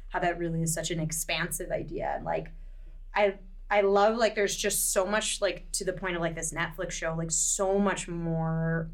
[0.08, 2.12] how that really is such an expansive idea.
[2.16, 2.48] And like,
[3.14, 3.34] I
[3.70, 6.90] I love like there's just so much like to the point of like this Netflix
[6.90, 8.90] show, like so much more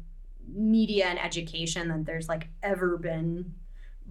[0.47, 3.55] media and education than there's like ever been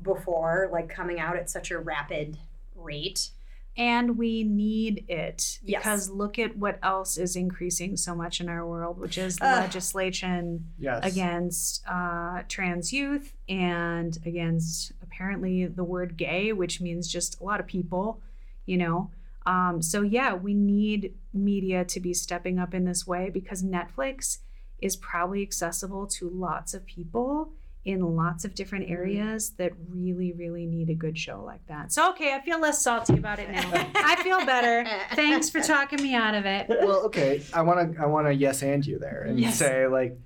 [0.02, 2.36] before, like coming out at such a rapid
[2.76, 3.30] rate.
[3.78, 5.82] and we need it Yes.
[5.82, 9.62] because look at what else is increasing so much in our world, which is Ugh.
[9.64, 11.04] legislation Yes.
[11.04, 17.60] against uh, trans youth and against apparently the word gay, which means just a lot
[17.60, 18.22] of people,
[18.64, 19.10] you know.
[19.44, 24.38] Um, so, yeah, we need media to be stepping up in this way because Netflix
[24.80, 27.52] is probably accessible to lots of people
[27.86, 28.94] in lots of different mm-hmm.
[28.94, 31.92] areas that really, really need a good show like that.
[31.92, 33.70] So, okay, I feel less salty about it now.
[33.94, 34.84] I feel better.
[35.14, 36.68] Thanks for talking me out of it.
[36.68, 37.42] well, okay.
[37.54, 39.58] I want to I want to yes and you there and Yes.
[39.58, 40.18] say like,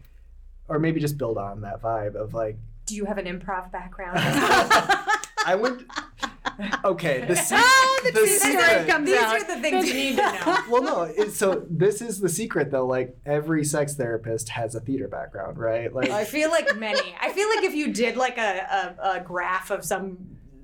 [0.69, 4.19] or maybe just build on that vibe of like Do you have an improv background?
[5.47, 5.83] I went.
[6.85, 8.87] Okay, the, se- Ah, the the secret.
[8.89, 9.35] comes These out.
[9.37, 10.59] are the things you need to know.
[10.71, 11.03] well, no.
[11.03, 12.87] It, so this is the secret, though.
[12.87, 15.93] Like every sex therapist has a theater background, right?
[15.93, 17.15] Like I feel like many.
[17.21, 20.19] I feel like if you did like a, a, a graph of some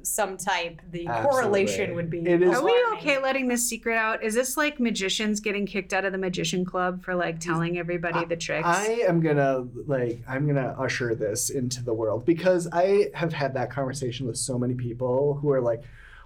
[0.07, 1.31] some type, the Absolutely.
[1.31, 2.19] correlation would be.
[2.21, 4.23] It is- Are we okay letting this secret out?
[4.23, 8.25] Is this like magicians getting kicked out of the magician club for like telling everybody
[8.25, 8.67] the tricks?
[8.67, 13.55] I am gonna like I'm gonna usher this into the world because I have had
[13.55, 15.83] that conversation with so many people who are like,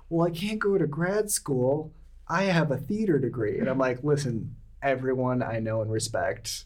[0.09, 1.93] "Well, I can't go to grad school.
[2.29, 6.65] I have a theater degree," and I'm like, "Listen, everyone I know and respect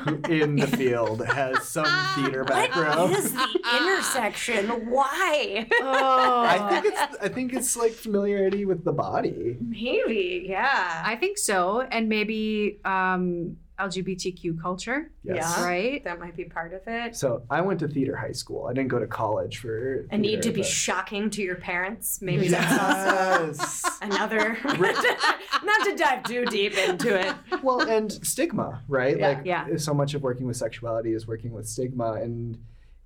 [0.00, 4.68] who in the field has some theater background." What is the intersection?
[4.90, 5.66] Why?
[5.80, 9.56] oh, I think it's I think it's like familiarity with the body.
[9.60, 11.02] Maybe, yeah.
[11.04, 15.36] I think so, and maybe um, LGBTQ culture, Yes.
[15.58, 15.64] Yeah.
[15.64, 16.04] right?
[16.04, 17.16] that might be part of it.
[17.16, 18.66] So I went to theater high school.
[18.66, 20.06] I didn't go to college for.
[20.12, 22.22] A need to theater, be but- shocking to your parents.
[22.22, 23.98] Maybe that's also Yes.
[24.02, 24.56] another.
[24.64, 27.34] Not to dive too deep into it.
[27.62, 29.18] well, and stigma, right?
[29.18, 29.28] Yeah.
[29.28, 29.76] Like, Yeah.
[29.76, 32.12] so much of working with sexuality is working with stigma.
[32.12, 32.58] And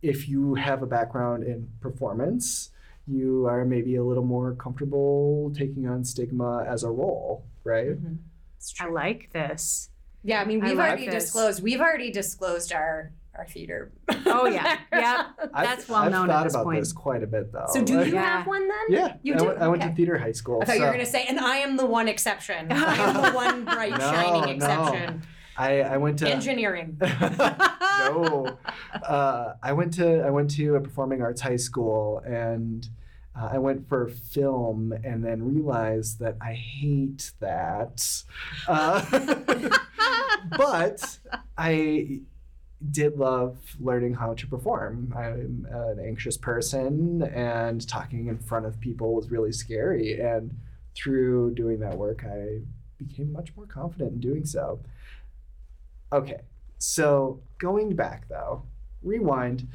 [0.02, 2.70] if you have a background in performance,
[3.06, 7.96] you are maybe a little more comfortable taking on stigma as a role, right?
[8.58, 9.88] It's I like this.
[10.24, 11.24] Yeah, I mean, we've like already this.
[11.24, 11.62] disclosed.
[11.62, 13.92] We've already disclosed our our theater.
[14.26, 14.78] Oh, yeah.
[14.92, 15.26] yeah.
[15.54, 16.80] That's well I've known at thought this about point.
[16.80, 17.66] this quite a bit, though.
[17.72, 18.38] So, do Like- you Yeah.
[18.38, 18.76] have one then?
[18.88, 19.44] Yeah, You I do?
[19.46, 20.58] went- I went to theater high school.
[20.60, 22.66] I thought you were going to say, and I am the one exception.
[22.72, 24.50] I am the one bright, No, shining no.
[24.66, 25.22] exception.
[25.56, 26.98] I, I went to Engineering.
[27.00, 28.58] no,
[29.02, 32.88] uh, I went to I went to a performing arts high school and
[33.38, 38.24] uh, I went for film and then realized that I hate that.
[38.66, 39.04] Uh,
[40.56, 41.18] but
[41.56, 42.20] I
[42.90, 45.12] did love learning how to perform.
[45.16, 50.20] I'm an anxious person and talking in front of people was really scary.
[50.20, 50.56] And
[50.94, 52.60] through doing that work, I
[52.98, 54.80] became much more confident in doing so.
[56.12, 56.40] Okay,
[56.78, 58.62] so going back though,
[59.02, 59.68] rewind,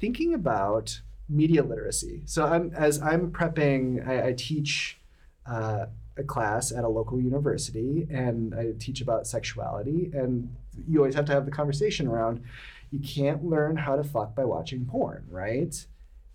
[0.00, 2.22] thinking about media literacy.
[2.24, 4.98] So I'm as I'm prepping, I, I teach
[5.46, 5.86] uh,
[6.16, 10.10] a class at a local university, and I teach about sexuality.
[10.12, 10.54] And
[10.86, 12.42] you always have to have the conversation around.
[12.90, 15.86] You can't learn how to fuck by watching porn, right?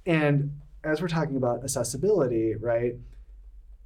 [0.06, 2.95] And as we're talking about accessibility, right?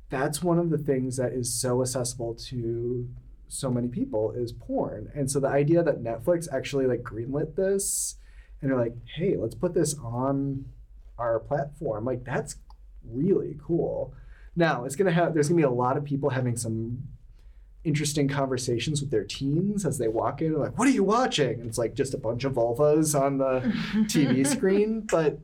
[0.10, 3.08] That's one of the things that is so accessible to
[3.48, 5.10] so many people is porn.
[5.16, 8.16] And so the idea that Netflix actually like greenlit this
[8.62, 10.66] and they're like, hey, let's put this on
[11.18, 12.58] our platform, like that's
[13.10, 14.14] really cool.
[14.56, 17.04] Now it's gonna have there's gonna be a lot of people having some
[17.84, 21.62] interesting conversations with their teens as they walk in, like, what are you watching?
[21.62, 23.62] And it's like just a bunch of vulvas on the
[24.08, 25.02] TV screen.
[25.10, 25.40] But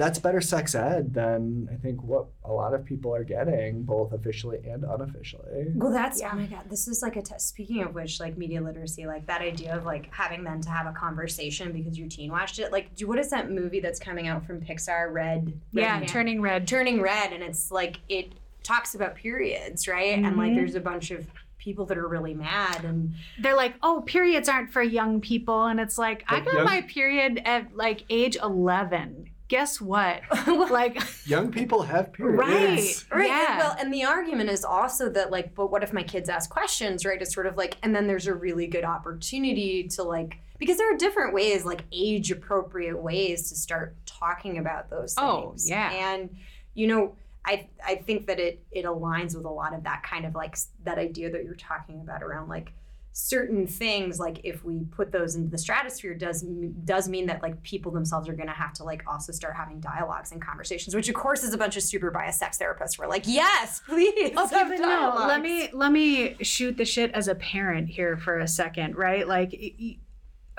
[0.00, 4.12] that's better sex ed than I think what a lot of people are getting, both
[4.12, 5.66] officially and unofficially.
[5.74, 6.30] Well, that's Yeah.
[6.32, 6.68] oh my god.
[6.68, 7.48] This is like a test.
[7.48, 10.86] Speaking of which, like media literacy, like that idea of like having them to have
[10.86, 12.72] a conversation because your teen watched it.
[12.72, 15.12] Like, do what is that movie that's coming out from Pixar?
[15.12, 15.52] Red.
[15.72, 16.66] Yeah, Red turning red.
[16.66, 18.32] turning red, and it's like it
[18.62, 20.18] talks about periods, right?
[20.18, 20.56] And like Mhm.
[20.56, 21.26] there's a bunch of
[21.58, 25.66] people that are really mad and They're like, oh, periods aren't for young people.
[25.66, 29.29] And it's like, I got young- my period at like age 11.
[29.50, 30.22] Guess what?
[30.70, 33.04] like, Young people have periods.
[33.10, 33.18] right.
[33.18, 33.26] Right.
[33.26, 33.50] Yeah.
[33.50, 36.48] And, well, and the argument is also that like, but what if my kids ask
[36.48, 37.20] questions, right?
[37.20, 40.94] It's sort of like, and then there's a really good opportunity to like, because there
[40.94, 45.66] are different ways, like age appropriate ways to start talking about those oh, things.
[45.68, 45.90] Oh, yeah.
[45.90, 46.30] And
[46.74, 50.26] you know, I I think that it it aligns with a lot of that kind
[50.26, 52.72] of like that idea that you're talking about around like
[53.12, 56.42] certain things like if we put those into the stratosphere does
[56.84, 59.80] does mean that like people themselves are going to have to like also start having
[59.80, 63.02] dialogues and conversations which of course is a bunch of super biased sex therapists who
[63.02, 65.14] are like yes please Okay, but no.
[65.26, 69.26] Let me let me shoot the shit as a parent here for a second, right?
[69.26, 69.52] Like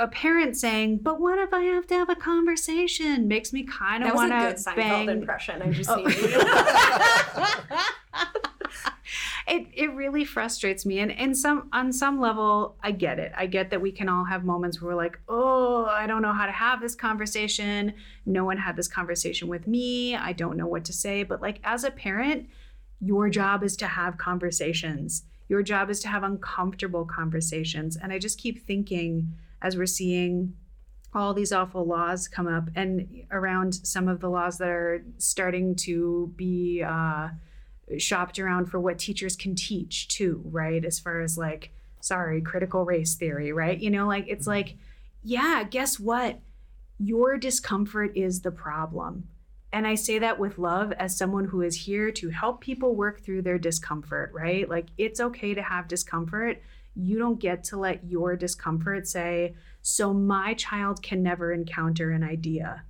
[0.01, 4.03] a parent saying, "But what if I have to have a conversation?" makes me kind
[4.03, 5.09] that of was a want good to Seinfeld bang.
[5.09, 6.05] impression I just Oh.
[9.47, 13.45] it it really frustrates me and in some on some level i get it i
[13.45, 16.45] get that we can all have moments where we're like oh i don't know how
[16.45, 17.93] to have this conversation
[18.25, 21.59] no one had this conversation with me i don't know what to say but like
[21.63, 22.47] as a parent
[22.99, 28.19] your job is to have conversations your job is to have uncomfortable conversations and i
[28.19, 30.53] just keep thinking as we're seeing
[31.13, 35.75] all these awful laws come up and around some of the laws that are starting
[35.75, 37.29] to be uh,
[37.97, 40.85] shopped around for what teachers can teach too, right?
[40.85, 43.77] As far as like, sorry, critical race theory, right?
[43.77, 44.77] You know, like it's like,
[45.23, 46.39] yeah, guess what?
[46.97, 49.27] Your discomfort is the problem.
[49.73, 53.21] And I say that with love as someone who is here to help people work
[53.21, 54.69] through their discomfort, right?
[54.69, 56.61] Like it's okay to have discomfort.
[56.95, 62.23] You don't get to let your discomfort say, so my child can never encounter an
[62.23, 62.83] idea.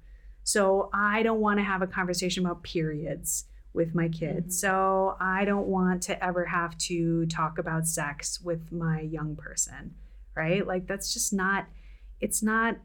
[0.44, 4.58] So I don't want to have a conversation about periods with my kids.
[4.58, 4.60] Mhm.
[4.60, 9.96] So I don't want to ever have to talk about sex with my young person,
[10.36, 10.66] right?
[10.66, 11.68] Like that's just not
[12.20, 12.78] it's not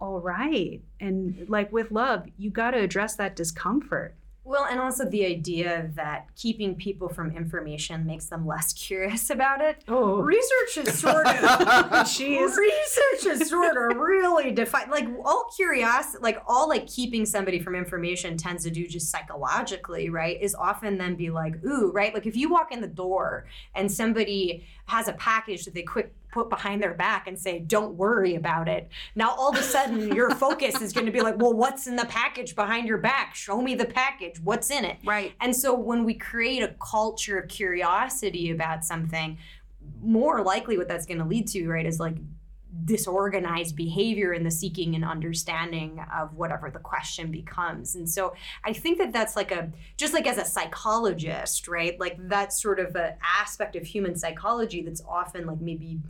[0.00, 0.82] all right.
[0.98, 4.16] And like with love, you got to address that discomfort.
[4.50, 9.60] Well, and also the idea that keeping people from information makes them less curious about
[9.60, 9.84] it.
[9.86, 12.56] Oh, Research is sort of Jeez.
[12.56, 14.90] research is sort of really defined.
[14.90, 20.10] Like all curiosity, like all like keeping somebody from information tends to do just psychologically,
[20.10, 20.36] right?
[20.42, 22.12] Is often then be like, ooh, right?
[22.12, 26.12] Like if you walk in the door and somebody has a package that they quick
[26.32, 28.88] put behind their back and say, don't worry about it.
[29.14, 31.96] Now all of a sudden your focus is going to be like, well, what's in
[31.96, 33.34] the package behind your back?
[33.34, 34.40] Show me the package.
[34.42, 34.98] What's in it?
[35.04, 35.32] right.
[35.40, 39.38] And so when we create a culture of curiosity about something,
[40.02, 42.16] more likely what that's going to lead to, right, is like
[42.84, 47.94] disorganized behavior in the seeking and understanding of whatever the question becomes.
[47.94, 51.98] And so I think that that's like a just like as a psychologist, right?
[51.98, 56.00] Like that's sort of an aspect of human psychology that's often like maybe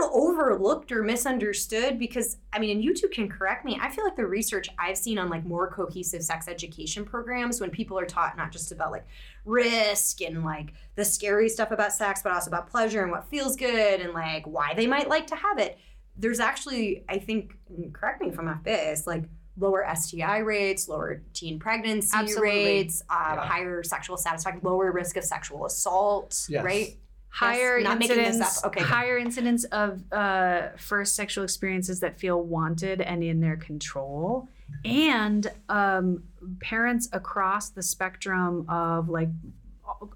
[0.00, 3.78] overlooked or misunderstood because I mean, and you two can correct me.
[3.80, 7.70] I feel like the research I've seen on like more cohesive sex education programs when
[7.70, 9.06] people are taught not just about like
[9.44, 13.56] risk and like the scary stuff about sex, but also about pleasure and what feels
[13.56, 15.78] good and like why they might like to have it.
[16.16, 17.56] There's actually, I think,
[17.92, 19.24] correct me if I'm off base, like
[19.58, 22.64] lower STI rates, lower teen pregnancy Absolutely.
[22.64, 23.46] rates, uh, Yeah.
[23.46, 26.64] higher sexual satisfaction, lower risk of sexual assault, Yes.
[26.64, 26.96] right?
[27.32, 28.66] Higher not making this incidence up.
[28.68, 28.88] Okay, good.
[28.88, 34.48] higher incidence of uh, first sexual experiences that feel wanted and in their control
[34.84, 36.22] and um,
[36.60, 39.28] parents across the spectrum of like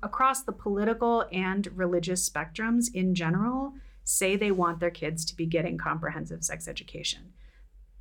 [0.03, 3.73] across the political and religious spectrums in general
[4.05, 7.33] say they want their kids to be getting comprehensive sex education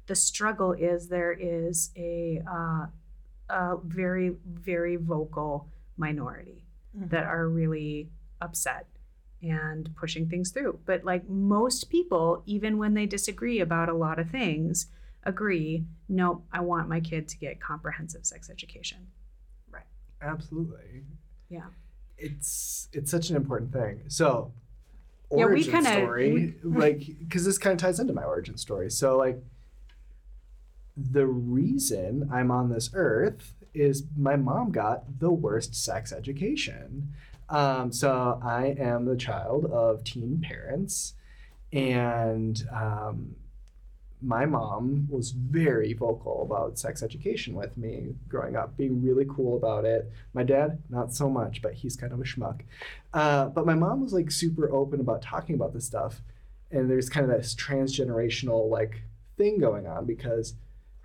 [0.07, 2.85] the struggle is there is a, uh,
[3.49, 6.61] a very very vocal minority
[6.97, 7.09] Mhm.
[7.09, 8.09] that are really
[8.41, 8.85] upset
[9.41, 10.79] and pushing things through.
[10.85, 14.87] But like most people, even when they disagree about a lot of things,
[15.23, 19.07] agree, nope, I want my kid to get comprehensive sex education.
[19.69, 19.83] Right.
[20.21, 21.03] Absolutely.
[21.49, 21.67] Yeah.
[22.17, 24.03] It's it's such an important thing.
[24.07, 24.53] So
[25.31, 28.89] Yeah, we origin kinda- story, like because this kind of ties into my origin story.
[28.89, 29.37] So like
[30.97, 37.09] the reason I'm on this earth is my mom got the worst sex education.
[37.49, 41.13] Um, so I am the child of teen parents,
[41.71, 43.35] and um,
[44.21, 49.57] my mom was very vocal about sex education with me growing up, being really cool
[49.57, 50.11] about it.
[50.33, 52.61] My dad, not so much, but he's kind of a schmuck.
[53.13, 56.21] Uh, but my mom was like super open about talking about this stuff,
[56.71, 59.03] and there's kind of this transgenerational like
[59.37, 60.55] thing going on because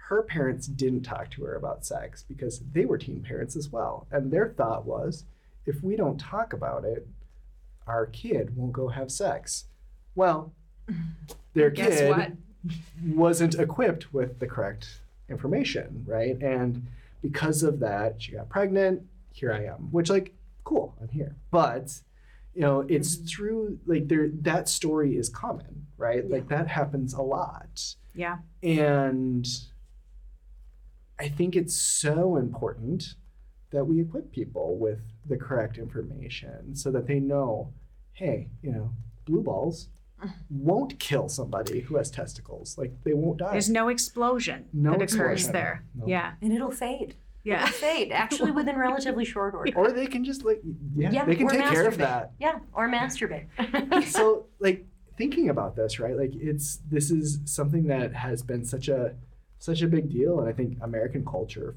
[0.09, 4.07] her parents didn't talk to her about sex because they were teen parents as well,
[4.11, 5.25] and their thought was,
[5.71, 7.07] if we don't talk about it,
[7.87, 9.65] our kid won't go have sex.
[10.15, 10.53] Well,
[11.55, 12.37] their kid
[13.07, 16.41] wasn't equipped with the correct information, right?
[16.43, 16.87] And
[17.23, 19.03] because of that, she got pregnant.
[19.33, 21.37] Here I am, which like cool, I'm here.
[21.51, 22.01] But
[22.55, 23.27] you know, it's Mm-hmm.
[23.27, 26.29] through like there that story is common, right?
[26.29, 27.95] Like that happens a lot.
[28.15, 28.39] Yeah.
[28.63, 29.47] And
[31.19, 33.15] I think it's so important
[33.71, 37.73] that we equip people with the correct information so that they know,
[38.13, 38.93] hey, you know,
[39.27, 39.89] blue balls
[40.51, 42.77] won't kill somebody who has testicles.
[42.77, 43.53] Like they won't die.
[43.53, 45.85] There's no explosion No that occurs there.
[45.95, 46.07] No.
[46.07, 46.33] Yeah.
[46.43, 47.15] And it'll fade.
[47.43, 47.63] Yeah.
[47.63, 49.73] It'll fade, actually, within relatively short order.
[49.77, 50.61] or they can just like
[50.95, 52.33] yeah, Yeah, they can or take care of that.
[52.39, 53.47] Yeah, or masturbate.
[54.09, 54.85] so like
[55.17, 59.15] thinking about this right like it's this is something that has been such a
[59.59, 61.75] such a big deal and i think american culture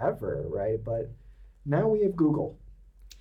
[0.00, 0.82] forever right?
[0.82, 1.10] But
[1.64, 2.58] now we have google.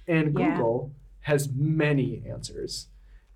[0.08, 0.52] And Yeah.
[0.56, 2.88] google has many answers.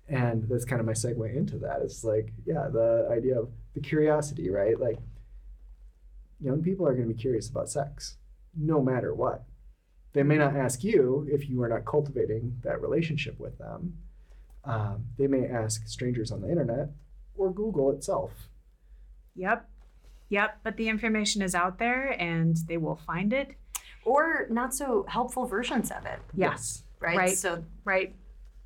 [0.08, 1.82] And that's kind of my segue into that.
[1.82, 4.78] It's like yeah the idea of the curiosity right?
[4.78, 4.98] Like
[6.40, 8.16] young people are going to be curious about sex
[8.56, 9.44] no matter what.
[10.12, 13.98] They may not ask you if you are not cultivating that relationship with them.
[14.64, 16.90] Um, they may ask strangers on the internet
[17.36, 18.48] or Google itself.
[19.34, 19.68] Yep.
[20.30, 20.60] Yep.
[20.62, 23.56] But the information is out there and they will find it.
[24.06, 26.82] or not so helpful versions of it, Yes.
[27.00, 27.16] right?
[27.16, 27.38] Right.
[27.38, 28.14] So Right.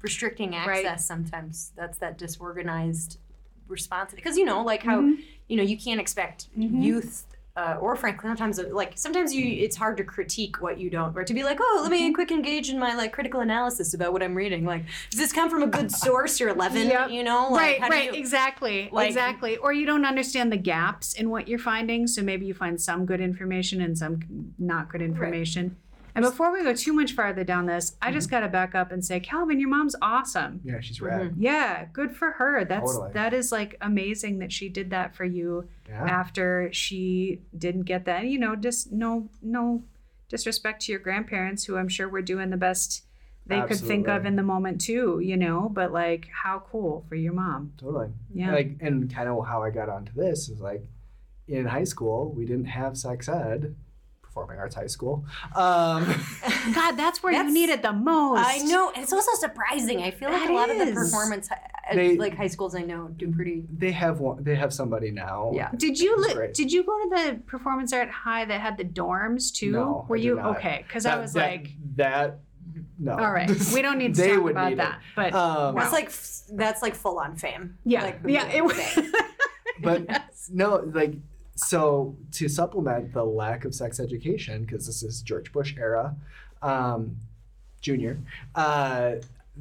[0.02, 0.84] restricting Right.
[0.84, 3.20] access sometimes that's that disorganized
[3.68, 5.22] response because you know like how Mhm.
[5.48, 6.82] you know you can't expect Mhm.
[6.82, 7.24] youth
[7.59, 11.24] uh, or frankly sometimes like sometimes you it's hard to critique what you don't or
[11.24, 12.04] to be like oh let Mm-hmm.
[12.09, 15.32] me quick engage in my like critical analysis about what i'm reading like does this
[15.32, 17.11] come from a good source you're 11 Yep.
[17.11, 19.56] you know like right, right, you- exactly, like- exactly.
[19.56, 23.04] Or you don't understand the gaps in what you're finding, so maybe you find some
[23.06, 24.20] good information and some
[24.59, 25.76] not good information.
[26.19, 28.14] And before we go too much farther down this, I Mm-hmm.
[28.14, 30.61] just got to back up and say, Calvin, your mom's awesome.
[30.64, 31.35] Yeah, she's rad.
[31.39, 32.64] Yeah, good for her.
[32.64, 33.12] That's Totally.
[33.12, 36.05] that is like amazing that she did that for you Yeah.
[36.05, 38.27] after she didn't get that.
[38.27, 39.83] You know, just no no
[40.29, 43.05] disrespect to your grandparents who I'm sure were doing the best
[43.47, 47.14] they could think of in the moment too, you know, but like how cool for
[47.14, 47.73] your mom.
[47.79, 48.09] Totally.
[48.35, 48.53] Yeah.
[48.53, 50.85] Like, and kind of how I got onto this is like,
[51.47, 53.75] in high school we didn't have sex ed,
[54.39, 55.24] performing arts high school.
[55.55, 56.05] Um,
[56.74, 58.45] God, that's where That's- you need it the most.
[58.47, 60.03] I know, it's also surprising.
[60.03, 61.55] I feel like That a lot of the performance, uh,
[61.95, 63.64] They- like high schools, I know do pretty.
[63.72, 64.43] they have one.
[64.45, 65.53] They have somebody now.
[65.55, 65.70] Yeah.
[65.76, 68.84] Did you That's li- did you go to the performance art high that had the
[68.84, 69.72] dorms too?
[69.72, 70.57] No, Were I did you not.
[70.59, 70.84] okay?
[70.86, 72.39] Because I was that- like, that.
[73.01, 73.12] No.
[73.12, 75.01] all right, we don't need to They talk would about need that.
[75.16, 75.34] But It.
[75.34, 76.11] Um, That's like
[76.57, 77.78] that's like full on fame.
[77.84, 78.76] yeah, like, yeah, it was.
[78.76, 79.11] thing.
[79.80, 80.07] but
[80.53, 81.14] no, like
[81.59, 86.14] so to supplement the lack of sex education because this is George Bush era,
[86.62, 87.16] um,
[87.80, 88.18] Junior,
[88.54, 89.12] uh,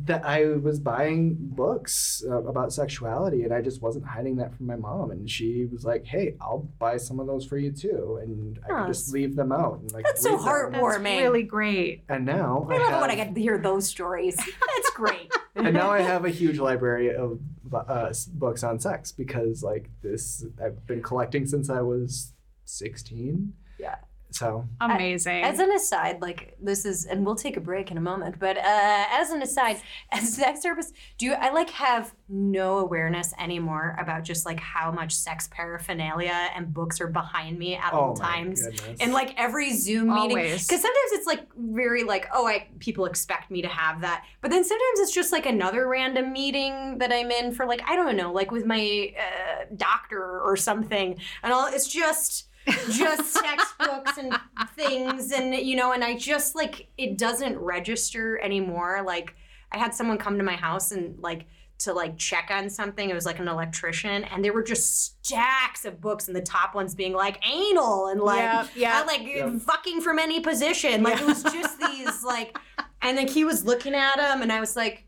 [0.06, 4.68] that I was buying books uh, about sexuality and I just wasn't hiding that from
[4.68, 8.20] my mom and she was like, "Hey, I'll buy some of those for you too,"
[8.22, 9.80] and I Oh, could just leave them out.
[9.80, 11.04] And, like, That's so heartwarming.
[11.04, 12.04] That's really great.
[12.10, 14.36] And now I love it when I have- get to hear those stories.
[14.36, 15.32] That's great.
[15.56, 17.40] and now I have a huge library of
[17.74, 22.34] uh, books on sex because like this I've been collecting since I was
[22.66, 23.54] 16.
[23.80, 23.96] Yeah.
[24.32, 25.44] So Amazing.
[25.44, 28.40] As an aside, like this is, and we'll take a break in a moment.
[28.40, 29.78] But uh, as an aside,
[30.12, 34.92] as sex therapist, do you, I like have no awareness anymore about just like how
[34.92, 38.64] much sex paraphernalia and books are behind me at all oh my times.
[38.64, 39.00] goodness.
[39.00, 43.50] And like every Zoom meeting, because sometimes it's like very like, oh, I people expect
[43.50, 47.32] me to have that, but then sometimes it's just like another random meeting that I'm
[47.32, 51.68] in for like I don't know, like with my uh, doctor or something, and all
[51.68, 52.50] it's just
[52.92, 54.34] just textbooks and
[54.76, 59.04] things, and you know, and I just like it doesn't register anymore.
[59.06, 59.36] Like
[59.72, 61.46] I had someone come to my house and like
[61.80, 63.10] to like check on something.
[63.10, 66.74] It was like an electrician, and there were just stacks of books, and the top
[66.76, 69.02] ones being like anal and like yeah, yeah.
[69.02, 69.62] Uh, like Yep.
[69.62, 71.04] fucking from any position.
[71.04, 72.58] Like it was just these like,
[73.02, 75.04] and like he was looking at him, and I was like,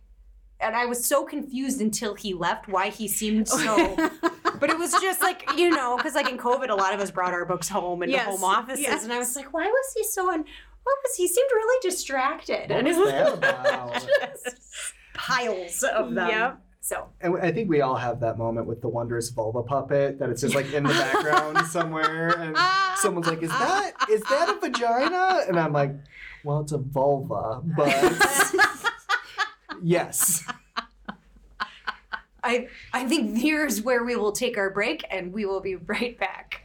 [0.60, 4.10] and I was so confused until he left why he seemed so.
[4.60, 7.12] but it was just like you know, because like in COVID, a lot of us
[7.12, 9.04] brought our books home into Yes, home offices, yes.
[9.04, 10.32] and I was like, why was he so?
[10.32, 10.46] Un-
[10.84, 13.94] what was he seemed really distracted, What and was it was that about?
[14.44, 16.30] just piles of them.
[16.30, 16.62] Yep.
[16.82, 20.30] So and I think we all have that moment with the wondrous vulva puppet that
[20.30, 22.58] it's just like in the background somewhere, and
[22.96, 25.92] someone's like, "Is that is that a vagina?" And I'm like,
[26.46, 28.54] "Well, it's a vulva, but
[29.84, 30.44] yes."
[32.44, 36.18] I I think here's where we will take our break, and we will be right
[36.18, 36.64] back.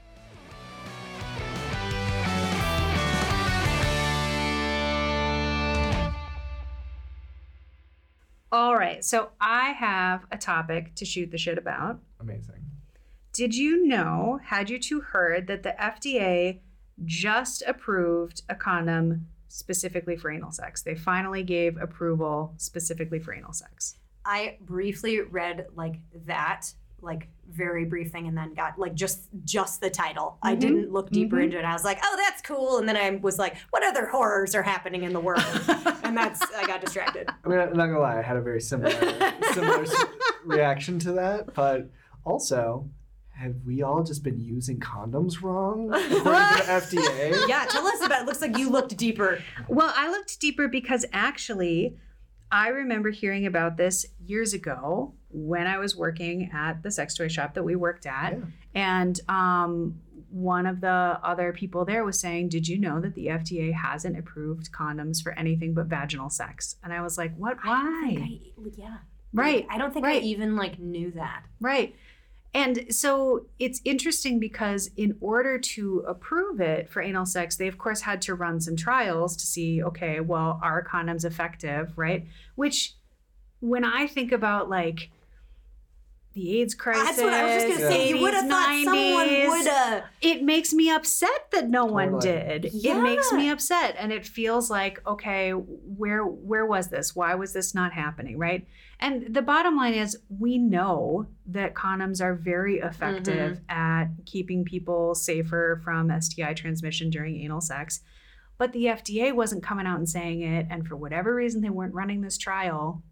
[8.55, 9.05] All right.
[9.05, 11.99] So I have a topic to shoot the shit about.
[12.21, 12.65] Amazing.
[13.33, 16.61] Did you know, had you two heard that the FDA
[17.05, 20.83] just approved a condom specifically for anal sex?
[20.83, 23.97] They finally gave approval specifically for anal sex.
[24.27, 25.97] I briefly read like
[26.27, 30.39] that, like very brief thing, and then got like just just the title.
[30.43, 30.61] I Mhm.
[30.61, 31.45] didn't look deeper Mhm.
[31.45, 31.65] into it.
[31.65, 34.63] I was like, oh, that's cool, and then I was like, what other horrors are
[34.63, 35.43] happening in the world?
[36.05, 37.29] and that's I got distracted.
[37.45, 38.91] I mean, I'm not gonna lie, I had a very similar
[39.53, 39.85] similar
[40.45, 41.91] reaction to that, but
[42.25, 42.89] also,
[43.37, 47.49] have we all just been using condoms wrong according to the FDA?
[47.49, 48.23] Yeah, tell us about.
[48.23, 49.43] It looks like you looked deeper.
[49.69, 51.99] Well, I looked deeper because actually,
[52.55, 57.27] I remember hearing about this years ago when I was working at the sex toy
[57.27, 58.35] shop that we worked at.
[58.35, 58.45] Yeah.
[58.77, 60.01] And um,
[60.31, 64.17] one of the other people there was saying, Did you know that the FDA hasn't
[64.17, 66.77] approved condoms for anything but vaginal sex?
[66.85, 67.57] And I was like, What?
[67.65, 68.17] I Why?
[68.21, 68.99] I- yeah.
[69.33, 69.67] Right.
[69.69, 70.23] I don't think right.
[70.23, 71.43] I even like knew that.
[71.61, 71.97] Right.
[72.55, 77.79] And so it's interesting because in order to approve it for anal sex, they of
[77.79, 82.27] course had to run some trials to see, okay, well, are condoms effective, right?
[82.55, 82.95] Which
[83.59, 85.11] when I think about like
[86.35, 88.09] the AIDS crisis, That's what I was just gonna say.
[88.09, 90.05] You would have 80s, thought someone would have.
[90.21, 92.33] it makes me upset that no one Totally.
[92.33, 92.65] did.
[92.75, 97.15] It makes me upset and it feels like okay, where where was this?
[97.15, 98.67] Why was this not happening, right?
[98.99, 103.71] And the bottom line is we know that condoms are very effective mm-hmm.
[103.71, 108.01] at keeping people safer from STI transmission during anal sex.
[108.57, 111.95] But the FDA wasn't coming out and saying it and for whatever reason they weren't
[111.95, 113.03] running this trial.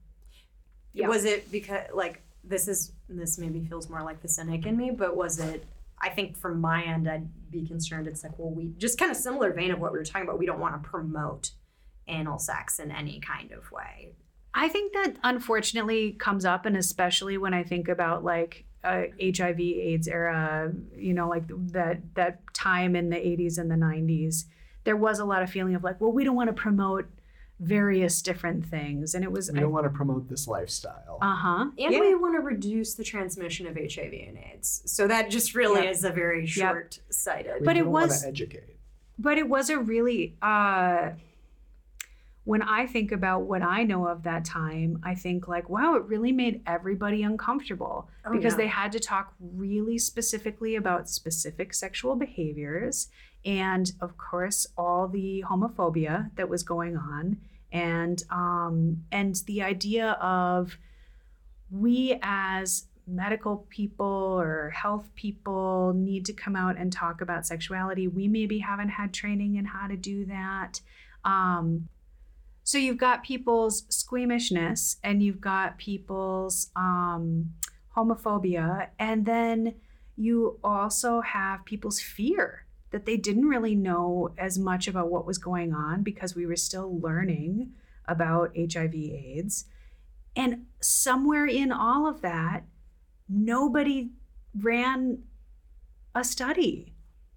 [0.93, 1.09] Yeah.
[1.09, 4.91] Was it because like this is this maybe feels more like the cynic in me,
[4.91, 5.65] but was it?
[6.01, 8.09] I think from my end, I'd be concerned.
[8.09, 10.39] It's like, well, we just kind of similar vein of what we were talking about.
[10.39, 11.53] We don't want to promote
[12.09, 14.13] anal sex in any kind of way.
[14.55, 19.61] I think that unfortunately comes up, and especially when I think about like uh, HIV
[19.61, 24.45] AIDS era, you know, like that that time in the 80s and the 90s,
[24.85, 27.09] there was a lot of feeling of like, well, we don't want to promote
[27.63, 31.19] various different things, and it was, We don't want to promote this lifestyle.
[31.23, 34.83] uh huh, And we want to reduce the transmission of HIV and AIDS.
[34.87, 35.93] So that just really Yep.
[35.95, 37.61] is a very short-sighted.
[37.61, 38.77] we but it don't want was- to educate.
[39.19, 41.11] but it was a really uh
[42.45, 46.03] when I think about what I know of that time, I think like, wow, it
[46.07, 48.57] really made everybody uncomfortable Oh, because yeah.
[48.57, 53.09] they had to talk really specifically about specific sexual behaviors
[53.45, 57.37] and of course all the homophobia that was going on
[57.73, 60.77] and um and the idea of
[61.71, 68.07] we as medical people or health people need to come out and talk about sexuality.
[68.07, 70.81] We maybe haven't had training in how to do that.
[71.25, 71.89] Um,
[72.63, 77.55] so you've got people's squeamishness and you've got people's um,
[77.97, 79.75] homophobia, and then
[80.17, 85.39] you also have people's fear that they didn't really know as much about what was
[85.39, 87.73] going on because we were still learning
[88.07, 89.65] about HIV/AIDS.
[90.37, 92.65] And somewhere in all of that,
[93.29, 94.11] nobody
[94.59, 95.23] ran
[96.15, 96.95] a study.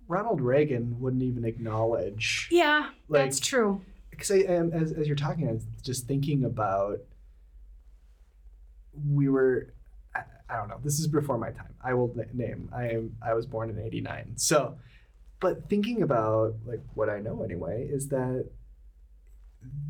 [0.08, 2.47] Ronald Reagan wouldn't even acknowledge.
[2.51, 3.82] Yeah, Like- that's true.
[4.12, 6.99] Because I um, as, as you're talking, I was just thinking about.
[9.14, 9.74] We were,
[10.16, 10.80] I, I don't know.
[10.82, 11.74] This is before my time.
[11.84, 12.70] I will name.
[12.74, 13.18] I am.
[13.22, 14.34] I was born in '89.
[14.38, 14.78] So,
[15.40, 18.50] but thinking about like what I know anyway is that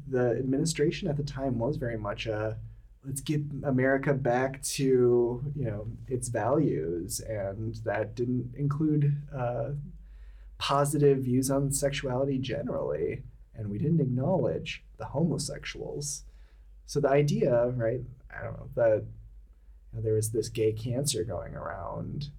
[0.08, 2.58] the administration at the time was very much a
[3.06, 9.72] let's get America back to you know its values, and that didn't include uh,
[10.58, 13.24] positive views on sexuality generally,
[13.54, 16.24] and we didn't acknowledge the homosexuals.
[16.86, 18.02] So the idea, right?
[18.36, 19.04] I don't know that
[19.92, 22.30] you know, there was this gay cancer going around.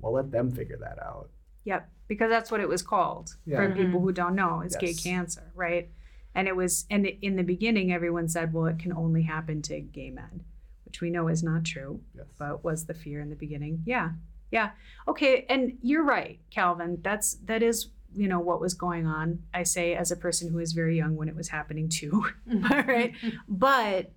[0.00, 1.30] Well, let them figure that out.
[1.68, 3.58] Yep, because that's what it was called Yeah.
[3.58, 3.82] for mm-hmm.
[3.84, 4.62] people who don't know.
[4.64, 5.90] It's gay cancer, right?
[6.34, 9.78] And it was, and in the beginning, everyone said, well, it can only happen to
[9.80, 10.44] gay men,
[10.86, 12.24] which we know is not true, Yes.
[12.38, 13.82] but was the fear in the beginning.
[13.84, 14.12] Yeah,
[14.50, 14.70] yeah.
[15.06, 17.00] Okay, and you're right, Calvin.
[17.02, 19.40] That's that is you know what was going on.
[19.52, 22.24] I say as a person who was very young when it was happening too.
[22.48, 22.88] All mm-hmm.
[22.90, 23.12] right,
[23.46, 24.12] but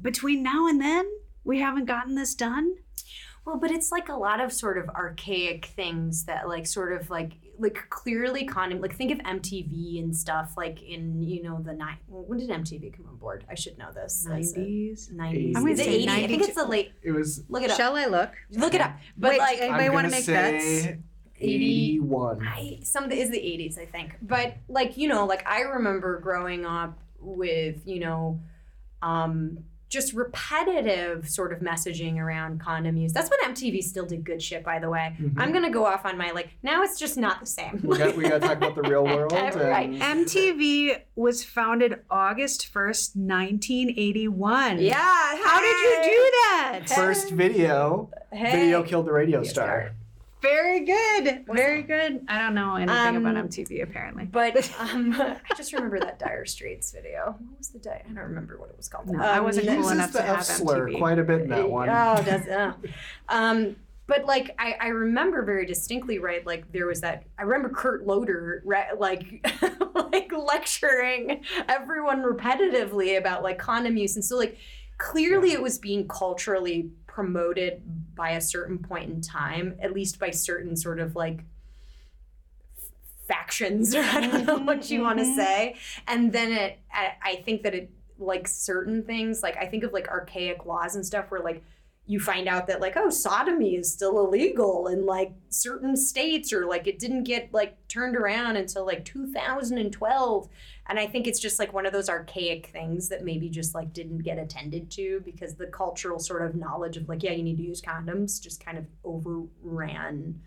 [0.00, 1.10] between now and then,
[1.42, 2.76] we haven't gotten this done.
[3.44, 7.10] Well, but it's like a lot of sort of archaic things that like sort of
[7.10, 11.72] like like clearly condom like think of MTV and stuff like in you know the
[11.72, 13.44] nine when did MTV come on board?
[13.50, 14.24] I should know this.
[14.26, 15.10] Nineties.
[15.12, 15.56] Nineties.
[15.56, 16.08] I'm gonna Is say 80?
[16.08, 17.42] I think it's the late It was.
[17.48, 17.76] look it up.
[17.76, 18.30] Shall I look?
[18.52, 18.96] Look it up.
[19.16, 20.98] But Wait, like Anybody I'm wanna gonna make say bets?
[21.40, 22.46] 81.
[22.46, 24.16] I some is the 80s, I think.
[24.22, 28.40] But like, you know, like I remember growing up with, you know,
[29.02, 29.58] um
[29.92, 33.12] just repetitive sort of messaging around condom use.
[33.12, 35.14] That's when MTV still did good shit, by the way.
[35.20, 35.34] Mhm.
[35.36, 36.48] I'm gonna go off on my like.
[36.62, 37.80] Now it's just not the same.
[37.84, 39.32] We got we got to talk about the real world.
[39.32, 39.90] Right.
[39.92, 44.78] MTV was founded August 1st, 1981.
[44.80, 44.94] yeah.
[44.96, 46.80] How did you do that?
[46.88, 48.52] First video, Hey.
[48.52, 49.66] video killed the radio Radio star.
[49.66, 49.94] star.
[50.42, 51.44] Very good.
[51.46, 52.24] What's Very good.
[52.28, 54.24] I don't know anything Um, about MTV apparently.
[54.24, 57.36] But um, I just remember that Dire Straits video.
[57.38, 58.02] What was the Dire?
[58.04, 59.08] I don't remember what it was called.
[59.08, 60.98] No, I Um, wasn't cool enough the to have slur MTV.
[60.98, 61.88] quite a bit in that one.
[61.88, 62.74] Oh, does oh.
[63.28, 63.76] Um,
[64.08, 66.44] but like I, I remember very distinctly, right?
[66.44, 67.22] Like there was that.
[67.38, 69.46] I remember Kurt Loder, right, like
[70.12, 74.58] like lecturing everyone repetitively about like condom use, and so like
[74.98, 77.82] clearly it was being culturally promoted
[78.14, 81.40] by a certain point in time, at least by certain sort of like
[82.76, 82.90] f-
[83.28, 85.36] factions or I don't know what you want to Mhm.
[85.36, 85.76] say.
[86.06, 89.92] And then it, I, I think that it like certain things, like I think of
[89.92, 91.62] like archaic laws and stuff where like
[92.06, 96.66] you find out that like oh sodomy is still illegal in like certain states or
[96.66, 100.48] like it didn't get like turned around until like 2012
[100.88, 103.92] and i think it's just like one of those archaic things that maybe just like
[103.92, 107.56] didn't get attended to because the cultural sort of knowledge of like yeah you need
[107.56, 110.40] to use condoms just kind of overran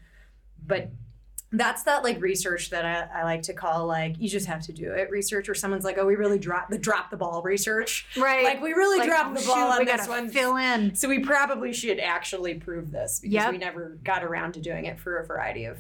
[0.66, 0.90] but
[1.52, 4.74] that's that like research that I, I like to call like you just have to
[4.74, 8.06] do it research or someone's like oh we really dropped the drop the ball research
[8.18, 8.44] Right.
[8.44, 10.96] like we really Like, dropped the shoot, ball on this one fill in.
[10.96, 13.52] so we probably should actually prove this because Yep.
[13.52, 15.78] we never got around to doing it for a variety of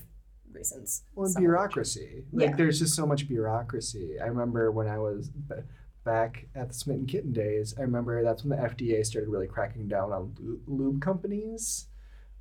[0.56, 1.03] reasons.
[1.16, 2.26] Well, and Some of which- bureaucracy.
[2.32, 2.56] Like Yeah.
[2.56, 4.20] there's just so much bureaucracy.
[4.20, 5.56] I remember when I was b-
[6.03, 7.76] back at the Smitten Kitten days.
[7.78, 11.88] I remember that's when the FDA started really cracking down on lu- lube companies.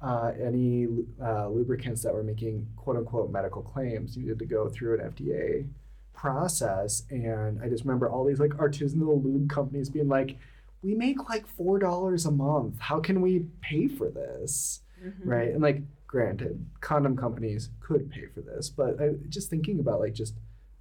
[0.01, 0.87] Uh, any
[1.23, 5.67] uh, lubricants that were making quote unquote medical claims needed to go through an FDA
[6.13, 7.05] process.
[7.11, 10.37] And I just remember all these like artisanal lube companies being like,
[10.83, 12.79] "We make like four dollars a month.
[12.81, 15.13] How can we pay for this?" Mhm.
[15.25, 15.51] right?
[15.53, 15.83] And like,
[16.19, 20.35] granted, condom companies could pay for this, but I, just thinking about like just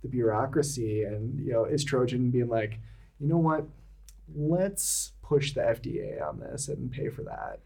[0.03, 2.77] the bureaucracy and you know, is Trojan being like,
[3.19, 3.65] you know what?
[4.35, 7.61] Let's push the FDA on this and pay for that.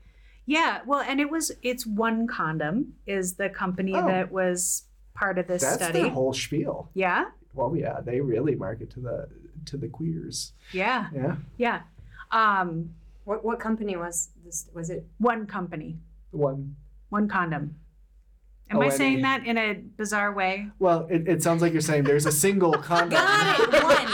[0.45, 4.07] Yeah, well, and it was it's one condom is the company Oh.
[4.07, 5.72] that was part of this study.
[5.78, 6.01] That's study.
[6.03, 6.89] their whole spiel.
[6.93, 9.28] yeah, Well, yeah, they really market to the
[9.65, 10.53] to the queers.
[10.72, 11.82] yeah, Yeah, yeah.
[12.32, 12.91] Um,
[13.26, 14.70] What what company was this?
[14.74, 15.05] Was it?
[15.18, 15.97] one company,
[16.32, 16.78] one.
[17.10, 17.76] One condom.
[18.70, 20.68] Am Oh, I saying that in a bizarre way?
[20.78, 23.12] Well, it, it sounds like you're saying there's a single condom.
[23.12, 23.84] Got it.
[23.84, 24.05] One.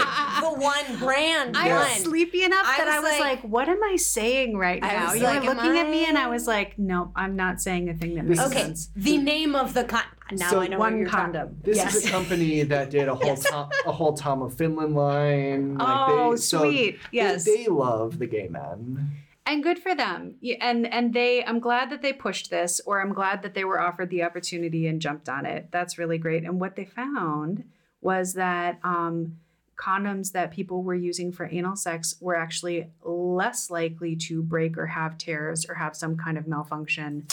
[0.44, 1.58] the one brand.
[1.58, 4.56] I was sleepy enough I that I was was like- like, "What am I saying
[4.56, 6.46] right I now?" was You like, were am looking at me, and I I- was
[6.46, 8.62] like, "No, I'm not saying a thing that makes is- Okay.
[8.62, 10.04] sense." The name of the con.
[10.32, 11.58] Now So I know one what condom.
[11.64, 11.96] This yes.
[11.96, 13.50] is a company that did a whole Yes.
[13.50, 15.78] Tom, a whole Tom of Finland line.
[15.80, 16.92] Like oh, they, so sweet.
[17.12, 17.44] they- yes.
[17.46, 19.12] they love the gay men.
[19.46, 20.36] And good for them.
[20.62, 23.80] And and they i'm glad that they pushed this or i'm glad that they were
[23.80, 25.70] offered the opportunity and jumped on it.
[25.72, 26.44] That's really great.
[26.44, 27.64] And what they found
[28.02, 29.38] was that um,
[29.78, 34.88] condoms that people were using for anal sex were actually less likely to break or
[34.88, 37.26] have tears or have some kind of malfunction.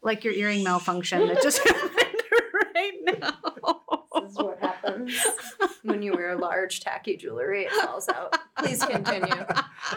[0.00, 2.22] Like your earring malfunction that just happened
[2.74, 4.01] right now
[4.32, 5.14] is what happens
[5.82, 7.64] when you wear large tacky jewelry.
[7.64, 8.36] It falls out.
[8.58, 9.44] Please continue.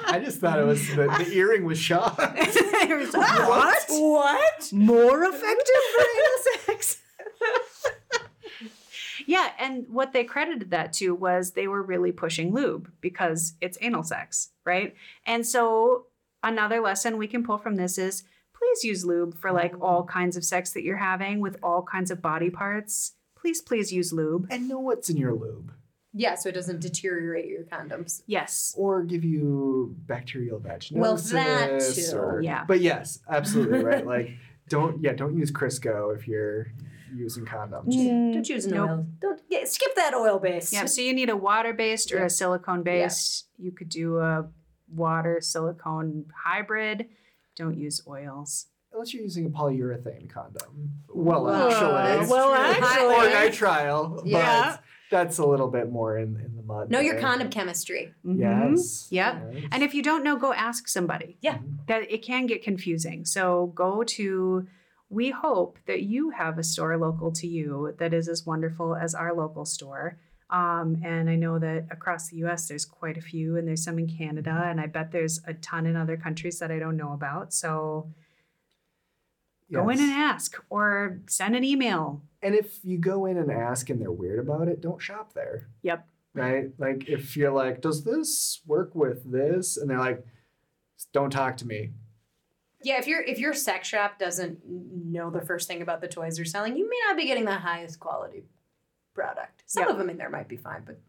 [0.06, 2.18] I just thought it was the, the earring was shot.
[2.18, 3.86] There's what?
[3.90, 4.74] What?
[4.74, 7.02] more effective for anal sex.
[9.26, 13.78] yeah, and what they credited that to was they were really pushing lube because it's
[13.82, 14.96] anal sex, right?
[15.26, 16.08] And so
[16.44, 18.24] another lesson we can pull from this is
[18.58, 19.82] please use lube for like mm.
[19.82, 23.14] all kinds of sex that you're having with all kinds of body parts.
[23.46, 24.48] Please, please use lube.
[24.50, 25.72] and know what's in your lube,
[26.14, 28.24] Yeah, so it doesn't deteriorate your condoms.
[28.26, 28.74] Yes.
[28.76, 30.94] or give you bacterial vaginosis.
[30.98, 32.18] Well, that too.
[32.18, 32.66] or- Yeah.
[32.68, 34.04] But yes, absolutely right.
[34.16, 34.32] Like,
[34.68, 36.72] don't yeah, don't use Crisco if you're
[37.14, 37.94] using condoms.
[37.94, 38.90] Mm, Don't use an nope.
[38.90, 39.08] oil.
[39.22, 40.74] Don't yeah, skip that oil base.
[40.74, 42.26] Yeah, so you need a water based or Yeah.
[42.26, 43.48] a silicone based.
[43.60, 44.50] You could do a
[44.90, 47.10] water silicone hybrid.
[47.56, 48.66] Don't use oils.
[48.96, 50.92] Unless you're using a polyurethane condom.
[51.14, 52.30] Well, Well, actually.
[52.32, 52.50] well,
[53.12, 54.22] Or nitrile.
[54.26, 54.72] Yeah.
[54.72, 54.82] But
[55.12, 56.90] that's a little bit more in, in the mud.
[56.90, 58.14] Know your condom chemistry.
[58.26, 58.40] Mhm.
[58.40, 59.08] Yes.
[59.12, 59.52] Yep.
[59.54, 59.64] yes.
[59.74, 61.38] And if you don't know, go ask somebody.
[61.42, 61.58] Yeah.
[61.88, 63.26] That it can get confusing.
[63.26, 64.66] So go to
[65.10, 69.14] we hope that you have a store local to you that is as wonderful as
[69.14, 70.18] our local store.
[70.50, 74.00] Um, and I know that across the US there's quite a few, and there's some
[74.00, 77.14] in Canada, and I bet there's a ton in other countries that I don't know
[77.14, 77.54] about.
[77.54, 78.10] So
[79.74, 82.22] go in and ask or send an email.
[82.42, 85.70] And if you go in and ask and they're weird about it, don't shop there.
[85.82, 86.08] Yep.
[86.34, 86.66] right?
[86.78, 89.78] Like if you're like, does this work with this?
[89.78, 90.24] And they're like,
[91.14, 91.92] don't talk to me.
[92.84, 96.36] Yeah, if your if your sex shop doesn't know the first thing about the toys
[96.36, 98.44] they're selling, you may not be getting the highest quality
[99.16, 99.64] product.
[99.66, 99.92] Some Yep.
[99.92, 101.00] of them in there might be fine, but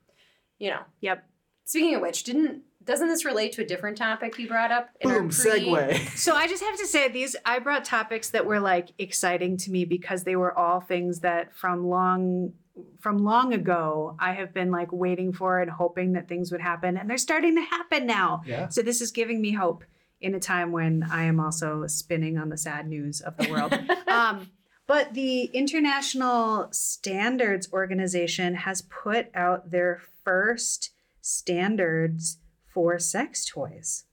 [0.58, 0.80] you know.
[1.02, 1.22] Yep.
[1.66, 5.10] Speaking of which, didn't doesn't this relate to a different topic you brought up in
[5.10, 6.16] our Boom, pre- segue.
[6.16, 9.72] So I just have to say these I brought topics that were like exciting to
[9.72, 12.52] me because they were all things that from long
[13.00, 16.96] from long ago I have been like waiting for and hoping that things would happen
[16.96, 18.42] and they're starting to happen now.
[18.46, 18.68] Yeah.
[18.68, 19.82] So this is giving me hope
[20.20, 23.76] in a time when I am also spinning on the sad news of the world.
[24.06, 24.50] um,
[24.86, 30.92] but the International Standards Organization has put out their first
[31.26, 32.38] standards
[32.72, 34.04] for sex toys.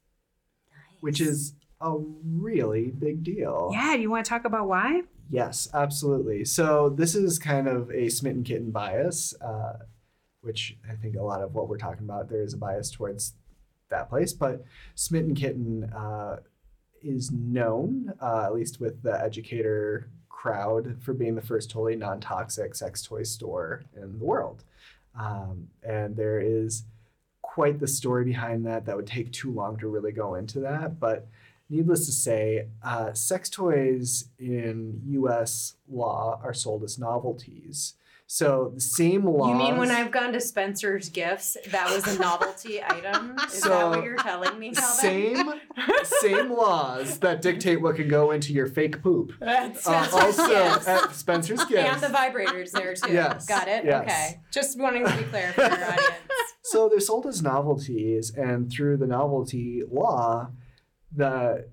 [1.00, 1.96] Which is a
[2.26, 3.70] really big deal.
[3.72, 5.04] Yeah, do you want to talk about why?
[5.30, 6.44] Yes, absolutely.
[6.46, 9.74] So this is kind of a smitten kitten bias, uh,
[10.42, 13.36] which I think a lot of what we're talking about there is a bias towards
[13.90, 14.34] that place.
[14.34, 14.64] But
[14.96, 16.38] smitten kitten uh,
[17.02, 22.74] is known, uh, at least with the educator crowd, for being the first totally non-toxic
[22.74, 24.64] sex toy store in the world.
[25.20, 26.86] Um, and there is
[27.44, 31.00] quite the story behind that that would take too long to really go into that,
[31.00, 31.28] but
[31.70, 35.76] needless to say, uh, sex toys in U.S.
[35.88, 37.94] law are sold as novelties.
[38.34, 39.50] So the same laws.
[39.50, 43.36] You mean when I've gone to Spencer's Gifts, that was a novelty item?
[43.46, 44.96] Is that what you're telling me, Calvin?
[45.36, 45.54] same
[46.20, 49.34] same laws that dictate what can go into your fake poop.
[49.44, 50.88] At Uh, also Gifts.
[50.88, 51.88] at Spencer's Gifts.
[51.94, 53.14] and the vibrators there too.
[53.14, 53.86] Yes, Got it?
[53.86, 54.02] yes.
[54.02, 54.42] Okay.
[54.50, 56.14] Just wanting to be clear for your audience.
[56.64, 60.50] So they're sold as novelties, and through the novelty law,
[61.16, 61.70] the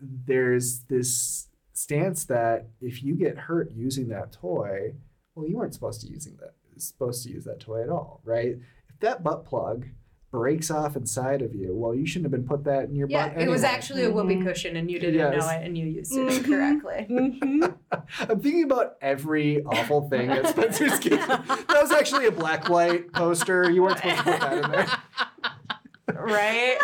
[0.00, 4.92] there's this stance that if you get hurt using that toy,
[5.34, 8.56] well, you weren't supposed to using that supposed to use that toy at all, right?
[8.88, 9.86] If that butt plug
[10.32, 13.28] breaks off inside of you, well, you shouldn't have been put that in your Yeah,
[13.28, 13.42] butt.
[13.42, 13.76] it was anyway.
[13.76, 14.46] actually a whoopee Mhm.
[14.46, 15.42] cushion and you didn't Yes.
[15.44, 16.38] know it and you used it Mhm.
[16.38, 17.06] incorrectly.
[17.10, 17.76] Mhm.
[18.30, 21.18] I'm thinking about every awful thing at Spencer's Kitchen.
[21.28, 23.70] That was actually a black light poster.
[23.70, 26.22] You weren't supposed to put that in there.
[26.24, 26.78] right?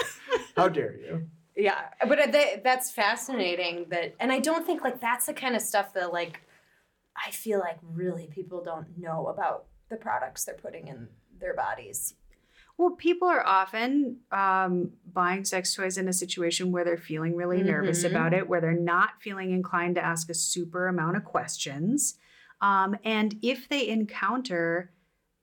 [0.57, 1.29] How dare you?
[1.57, 3.87] Yeah, but they, that's fascinating.
[3.89, 6.43] That, and I don't think like that's the kind of stuff that like
[7.27, 11.09] I feel like really people don't know about the products they're putting in
[11.41, 12.15] their bodies.
[12.77, 17.63] Well, people are often um, buying sex toys in a situation where they're feeling really
[17.63, 18.11] nervous Mhm.
[18.11, 22.19] about it, where they're not feeling inclined to ask a super amount of questions.
[22.61, 24.93] Um, and if they encounter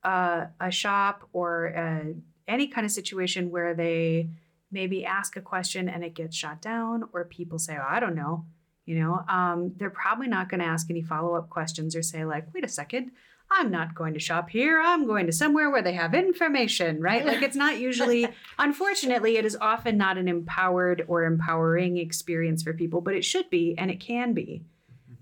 [0.04, 2.14] uh, a shop or uh,
[2.48, 4.30] any kind of situation where they
[4.72, 8.16] maybe ask a question and it gets shot down, or people say, oh, I don't
[8.16, 8.46] know,
[8.86, 12.24] you know, um, they're probably not going to ask any follow up questions or say,
[12.24, 13.12] like, wait a second,
[13.52, 14.82] I'm not going to shop here.
[14.84, 17.26] I'm going to somewhere where they have information, right?
[17.26, 18.28] Like it's not usually,
[18.60, 23.50] unfortunately, it is often not an empowered or empowering experience for people, but it should
[23.50, 24.64] be and it can be.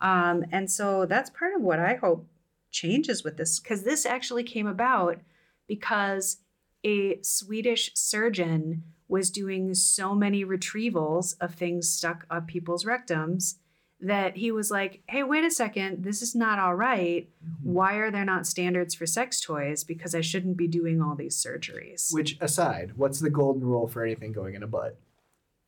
[0.02, 2.28] Um, and so that's part of what I hope
[2.72, 5.20] changes with this, because this actually came about
[5.68, 6.38] because
[6.84, 8.84] a Swedish surgeon
[9.14, 13.58] was doing so many retrievals of things stuck up people's rectums
[14.00, 17.30] that he was like, hey, wait a second, this is not all right.
[17.46, 17.74] Mm-hmm.
[17.74, 19.84] Why are there not standards for sex toys?
[19.84, 22.12] Because I shouldn't be doing all these surgeries.
[22.12, 24.98] Which aside, what's the golden rule for anything going in a butt?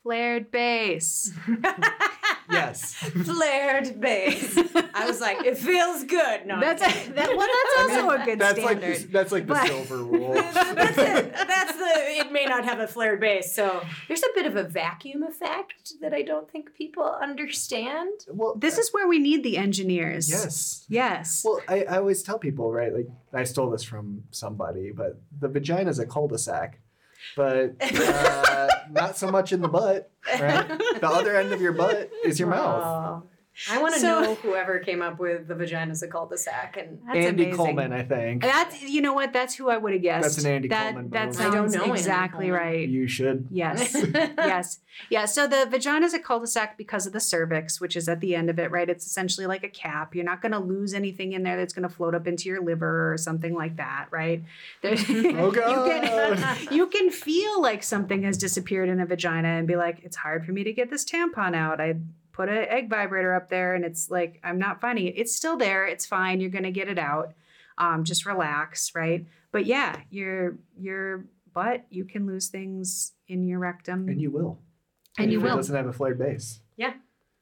[0.01, 1.31] Flared base.
[2.51, 2.93] Yes.
[2.95, 4.57] Flared base.
[4.93, 6.45] I was like, it feels good.
[6.45, 8.97] No, That's a, that, well, that's also a good that's like standard.
[9.01, 10.33] the, that's like the But- silver rule.
[10.33, 11.33] that's it.
[11.33, 11.85] That's the.
[12.17, 15.93] It may not have a flared base, so there's a bit of a vacuum effect
[16.01, 18.11] that I don't think people understand.
[18.29, 20.29] well, this is where we need the engineers.
[20.29, 20.85] yes.
[20.87, 21.41] Yes.
[21.45, 22.93] Well, I, I always tell people, right?
[22.93, 26.79] Like I stole this from somebody, but the vagina is a cul-de-sac,
[27.36, 30.09] but uh, not so much in the butt,
[30.39, 30.67] right?
[30.67, 33.23] The other end of your butt is your mouth.
[33.72, 37.18] I want to So- know whoever came up with the vagina's a cul-de-sac, and That's
[37.18, 37.58] Andy amazing.
[37.58, 38.41] Coleman, I think.
[38.41, 39.32] That's you know what?
[39.34, 40.24] That's who I would have guessed.
[40.24, 41.22] That's an Andy that, Coleman That.
[41.39, 42.62] I don't sounds know exactly Coleman.
[42.66, 42.89] right.
[42.89, 43.47] You should.
[43.51, 43.95] Yes.
[44.14, 44.80] yes.
[45.10, 45.26] Yeah.
[45.26, 48.49] So the vagina is a cul-de-sac because of the cervix, which is at the end
[48.49, 48.89] of it, right?
[48.89, 50.16] It's essentially like a cap.
[50.16, 52.62] You're not going to lose anything in there that's going to float up into your
[52.62, 54.43] liver or something like that, right?
[54.82, 54.95] There-
[55.38, 56.38] Oh, You God.
[56.38, 60.18] can, you can feel like something has disappeared in a vagina and be like, it's
[60.18, 61.80] hard for me to get this tampon out.
[61.82, 61.95] I
[62.36, 65.13] put an egg vibrator up there and it's like, I'm not finding it.
[65.17, 65.86] It's still there.
[65.86, 66.41] It's fine.
[66.41, 67.33] You're going to get it out.
[67.77, 69.25] Um, just relax, right?
[69.53, 74.09] But yeah, your your butt, you can lose things in your rectum.
[74.09, 74.59] And you will.
[75.17, 75.55] And you if It will.
[75.55, 76.59] doesn't have a flared base.
[76.77, 76.93] yeah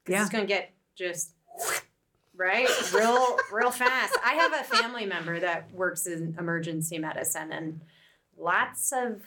[0.08, 0.22] Yeah.
[0.22, 1.32] it's gonna get just
[2.36, 2.68] right?
[2.94, 4.18] Real, real fast.
[4.26, 7.82] I have a family member that works in emergency medicine, and
[8.38, 9.22] lots of,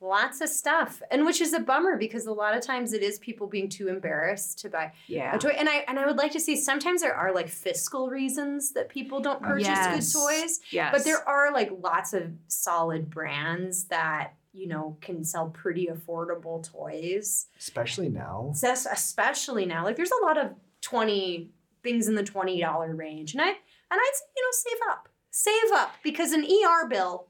[0.00, 3.18] lots of stuff, and which is a bummer because a lot of times it is
[3.18, 5.34] people being too embarrassed to buy Yeah.
[5.34, 5.50] a toy.
[5.50, 6.54] And I and I would like to see.
[6.56, 10.12] Sometimes there are like fiscal reasons that people don't purchase Yes.
[10.12, 10.92] good toys, Yes.
[10.92, 16.62] but there are like lots of solid brands that you know can sell pretty affordable
[16.62, 17.46] toys.
[17.58, 18.52] Especially now.
[18.54, 19.84] Especially now.
[19.84, 21.50] Like there's a lot of 20
[21.82, 23.32] things in the $20 range.
[23.34, 23.56] And I and
[24.00, 25.08] I'd say, you know, save up.
[25.30, 27.28] Save up because an ER bill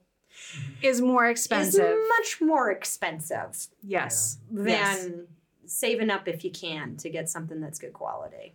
[0.83, 1.85] is more expensive.
[1.85, 4.39] is much more expensive yes.
[4.51, 5.09] than Yes.
[5.67, 8.55] saving up if you can to get something that's good quality.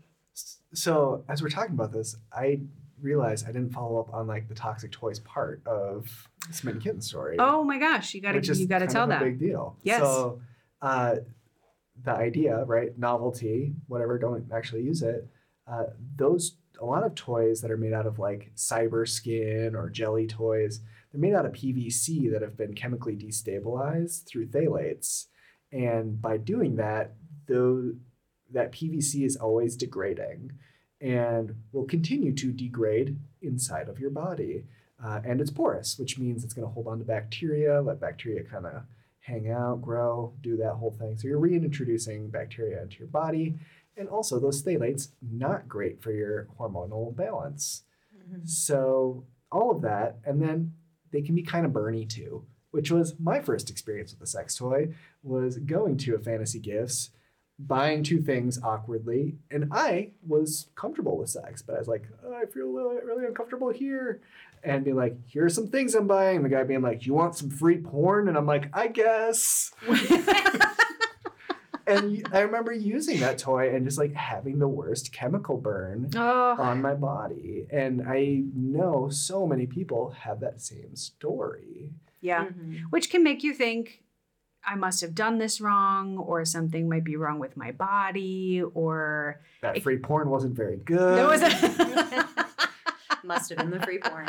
[0.73, 2.61] So as we're talking about this, I
[3.01, 7.01] realized I didn't follow up on like the toxic toys part of the Smitten Kitten
[7.01, 7.35] story.
[7.37, 9.21] Oh my gosh, you gotta you gotta kind tell of that.
[9.21, 9.77] a big deal.
[9.83, 9.99] Yes.
[10.01, 10.41] So
[10.81, 11.17] uh,
[12.03, 12.97] the idea, right?
[12.97, 14.17] Novelty, whatever.
[14.17, 15.27] Don't actually use it.
[15.67, 19.89] Uh, those a lot of toys that are made out of like cyber skin or
[19.89, 20.81] jelly toys.
[21.13, 25.27] They're made out of PVC that have been chemically destabilized through phthalates,
[25.71, 27.13] and by doing that,
[27.47, 27.93] though
[28.51, 30.51] that PVC is always degrading
[31.01, 34.65] and will continue to degrade inside of your body.
[35.03, 38.43] Uh, and it's porous, which means it's going to hold on to bacteria, let bacteria
[38.43, 38.83] kind of
[39.19, 41.17] hang out, grow, do that whole thing.
[41.17, 43.55] So you're reintroducing bacteria into your body.
[43.97, 47.83] And also, those phthalates, not great for your hormonal balance.
[48.45, 50.17] So, all of that.
[50.25, 50.73] And then
[51.13, 54.55] they can be kind of burny too, which was my first experience with a sex
[54.55, 57.11] toy, was going to a Fantasy Gifts,
[57.57, 59.37] buying two things awkwardly.
[59.49, 63.25] And I was comfortable with sex, but I was like, oh, I feel really, really
[63.25, 64.21] uncomfortable here
[64.63, 66.37] and be like, here are some things I'm buying.
[66.37, 68.27] And the guy being like, you want some free porn?
[68.27, 69.71] And I'm like, I guess.
[71.97, 76.55] and I remember using that toy and just like having the worst chemical burn oh,
[76.59, 77.65] on my body.
[77.71, 81.91] And I know so many people have that same story.
[82.21, 82.45] yeah.
[82.45, 82.81] Mhm.
[82.89, 84.01] Which can make you think
[84.65, 89.41] I must have done this wrong, or something might be wrong with my body, or
[89.61, 91.17] That It- free porn wasn't very good.
[91.17, 91.49] there was a
[93.25, 94.27] Must have been the free porn.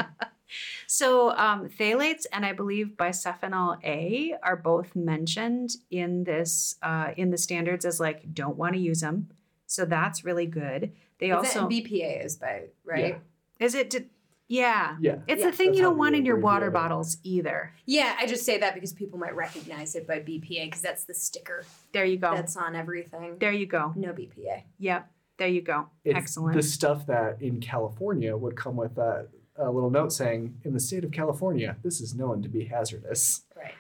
[0.87, 7.31] So um, phthalates and I believe bisphenol A are both mentioned in this uh, in
[7.31, 9.29] the standards as like don't want to use them.
[9.67, 10.93] So that's really good.
[11.19, 13.21] They Is also BPA is by right?
[13.59, 14.11] is it did,
[14.47, 14.97] yeah.
[15.01, 15.17] yeah.
[15.27, 17.73] It's Yeah, the thing that's you don't want in your abbreviate water bottles either.
[17.87, 21.15] Yeah, I just say that because people might recognize it by BPA because that's the
[21.15, 22.35] sticker There you go.
[22.35, 23.39] that's on everything.
[23.39, 23.93] there you go.
[23.97, 24.65] No BPA.
[24.79, 25.11] Yep.
[25.39, 25.89] There you go.
[26.05, 26.57] It's Excellent.
[26.57, 29.27] The stuff that in California would come with a,
[29.57, 33.43] a little note saying, in the state of California, this is known to be hazardous.
[33.57, 33.75] Right.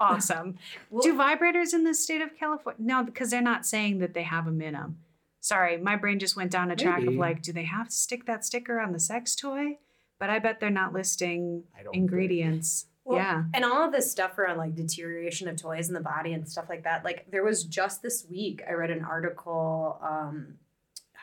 [0.00, 0.58] awesome.
[0.90, 2.80] Well, Do vibrators in the state of California?
[2.82, 4.98] No, because they're not saying that they have them in them.
[5.40, 8.24] Sorry, my brain just went down a track of like, do they have to stick
[8.26, 9.78] that sticker on the sex toy?
[10.18, 12.86] But I bet they're not listing ingredients.
[13.04, 13.44] Well, yeah.
[13.52, 16.66] And all of this stuff around like deterioration of toys in the body and stuff
[16.70, 17.04] like that.
[17.04, 19.98] Like there was just this week, I read an article.
[20.02, 20.54] Um,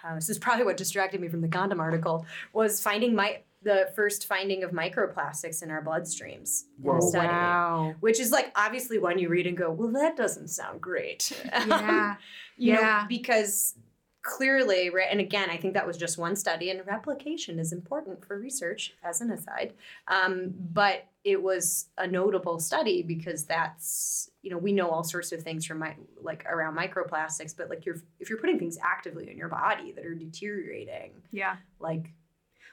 [0.04, 2.26] uh, this is probably what distracted me from the condom article.
[2.54, 6.98] Was finding my the first finding of microplastics in our bloodstreams in Whoa.
[6.98, 7.28] a study.
[7.28, 7.96] Wow.
[8.00, 11.32] Which is like obviously one you read and go, well, that doesn't sound great.
[11.68, 12.16] Yeah.
[12.58, 13.02] you Yeah.
[13.02, 13.76] know, because
[14.24, 18.24] clearly, right, and again, I think that was just one study, and replication is important
[18.24, 19.74] for research, as an aside.
[20.08, 25.32] Um, but it was a notable study because that's, you know, we know all sorts
[25.32, 29.28] of things from my, like around microplastics, but like you're, if you're putting things actively
[29.30, 31.56] in your body that are deteriorating, Yeah.
[31.80, 32.12] like,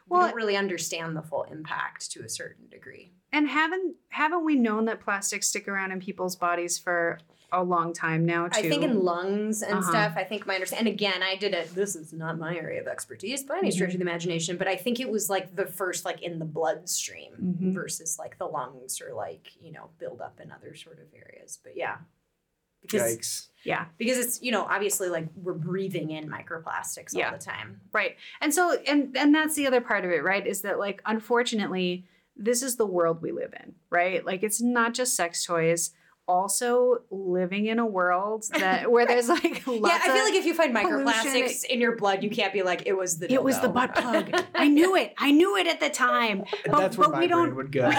[0.09, 3.13] Well, we don't really understand the full impact to a certain degree.
[3.33, 7.19] And haven't haven't we known that plastics stick around in people's bodies for
[7.53, 8.59] a long time now too?
[8.59, 9.91] I think in lungs and Uh-huh.
[9.91, 10.13] stuff.
[10.17, 10.93] I think my understanding.
[10.93, 11.75] And again, I did it.
[11.75, 14.77] This is not my area of expertise by any stretch of the imagination, but I
[14.77, 17.75] think it was like the first, like in the bloodstream Mhm.
[17.75, 21.59] versus like the lungs or like you know build up in other sort of areas.
[21.63, 21.99] But yeah,
[22.83, 23.47] because Yikes.
[23.64, 23.87] yeah.
[23.99, 27.26] because it's you know obviously like we're breathing in microplastics Yeah.
[27.26, 27.81] all the time.
[27.93, 28.16] Right.
[28.41, 30.47] And so and and that's the other part of it, right?
[30.47, 32.07] Is that like unfortunately
[32.37, 34.24] this is the world we live in, right?
[34.24, 35.91] Like it's not just sex toys,
[36.29, 40.35] also living in a world that where there's like lots yeah, I feel of- like
[40.35, 43.33] if you find pollution, microplastics in your blood, you can't be like it was the
[43.33, 44.31] it was the butt plug.
[44.55, 45.14] I knew it.
[45.18, 46.45] I knew it at the time.
[46.66, 47.91] But- that's where but my we brain don't- would go.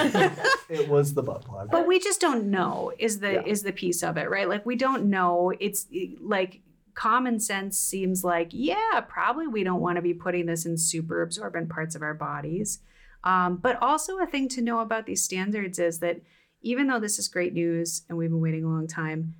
[0.69, 1.71] it was the butt plug.
[1.71, 3.43] But we just don't know is the Yeah.
[3.45, 4.47] is the piece of it, right?
[4.47, 5.51] Like we don't know.
[5.59, 5.87] It's
[6.21, 6.61] like
[6.93, 11.21] common sense seems like, yeah, probably we don't want to be putting this in super
[11.21, 12.79] absorbent parts of our bodies.
[13.23, 16.21] Um, but also a thing to know about these standards is that
[16.61, 19.35] even though this is great news and we've been waiting a long time,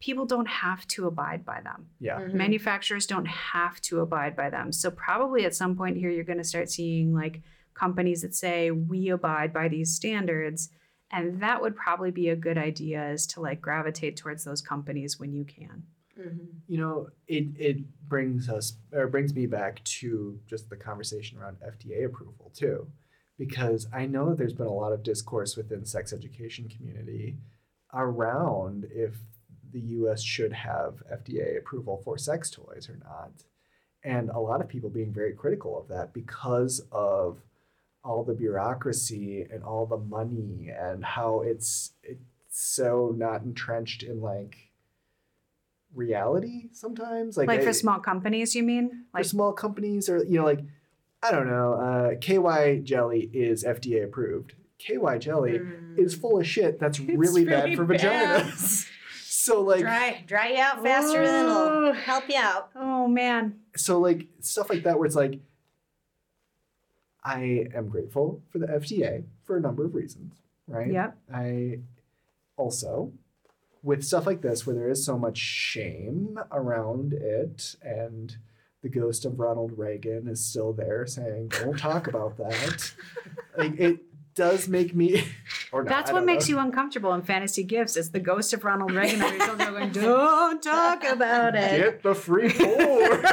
[0.00, 1.86] people don't have to abide by them.
[2.00, 2.18] Yeah.
[2.20, 2.34] Mhm.
[2.34, 4.72] Manufacturers don't have to abide by them.
[4.72, 7.42] So probably at some point here you're going to start seeing like
[7.74, 10.70] companies that say we abide by these standards
[11.10, 15.20] and that would probably be a good idea is to like gravitate towards those companies
[15.20, 15.84] when you can.
[16.18, 16.48] Mhm.
[16.66, 21.58] You know, it it brings us or brings me back to just the conversation around
[21.60, 22.86] FDA approval too,
[23.46, 27.36] because I know that there's been a lot of discourse within sex education community
[27.92, 29.16] around if
[29.72, 30.22] the U.S.
[30.22, 33.32] should have FDA approval for sex toys or not,
[34.04, 37.38] and a lot of people being very critical of that because of
[38.04, 42.20] all the bureaucracy and all the money and how it's it's
[42.50, 44.54] so not entrenched in like
[45.94, 49.06] reality sometimes like, Like, I- for small companies, you mean?
[49.10, 50.60] for Like small companies or you know like
[51.22, 55.98] i don't know uh, ky jelly is fda approved ky jelly Mm.
[55.98, 58.00] is full of shit that's really, bad for bad.
[58.00, 58.86] vaginas
[59.24, 62.70] so like dry, dry you out faster than it'll help you out.
[62.76, 63.56] Oh man.
[63.76, 65.38] so like stuff like that where it's like
[67.24, 70.32] i am grateful for the fda for a number of reasons
[70.66, 71.16] right Yep.
[71.32, 71.78] I
[72.56, 73.12] also,
[73.82, 78.36] with stuff like this, where there is so much shame around it, and
[78.82, 82.92] the ghost of Ronald Reagan is still there saying, "Don't talk about that."
[83.56, 84.00] like it
[84.34, 85.24] does make me.
[85.74, 86.56] Or not, That's what makes know.
[86.56, 87.96] you uncomfortable in fantasy gifts.
[87.96, 91.80] It's the ghost of Ronald Reagan over your shoulder going, Don't talk about it.
[91.80, 93.24] Get the free porn.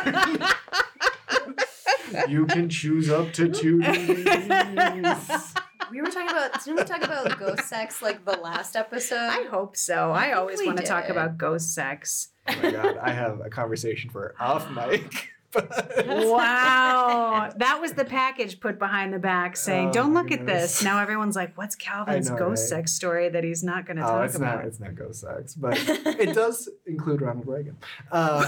[2.30, 5.54] you can choose up to two DVDs.
[5.92, 9.18] We were talking about didn't we talk about ghost sex like the last episode?
[9.18, 10.14] I hope so.
[10.14, 12.30] I think always want to talk about ghost sex.
[12.48, 15.30] Oh my god, I have a conversation for off mic.
[15.52, 17.52] But- Wow.
[17.58, 20.84] that was the package put behind the back saying, Oh, Don't my look at this.
[20.84, 22.80] Now everyone's like, What's Calvin's know, ghost right?
[22.80, 24.58] sex story that he's not going to Oh, talk it's about?
[24.58, 24.66] not.
[24.66, 27.78] It's not ghost sex, but it does include Ronald Reagan.
[28.12, 28.42] Uh,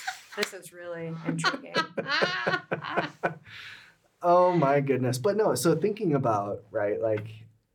[0.36, 1.74] this is really intriguing.
[4.22, 5.18] oh my goodness!
[5.18, 5.54] But no.
[5.54, 7.28] So thinking about right, like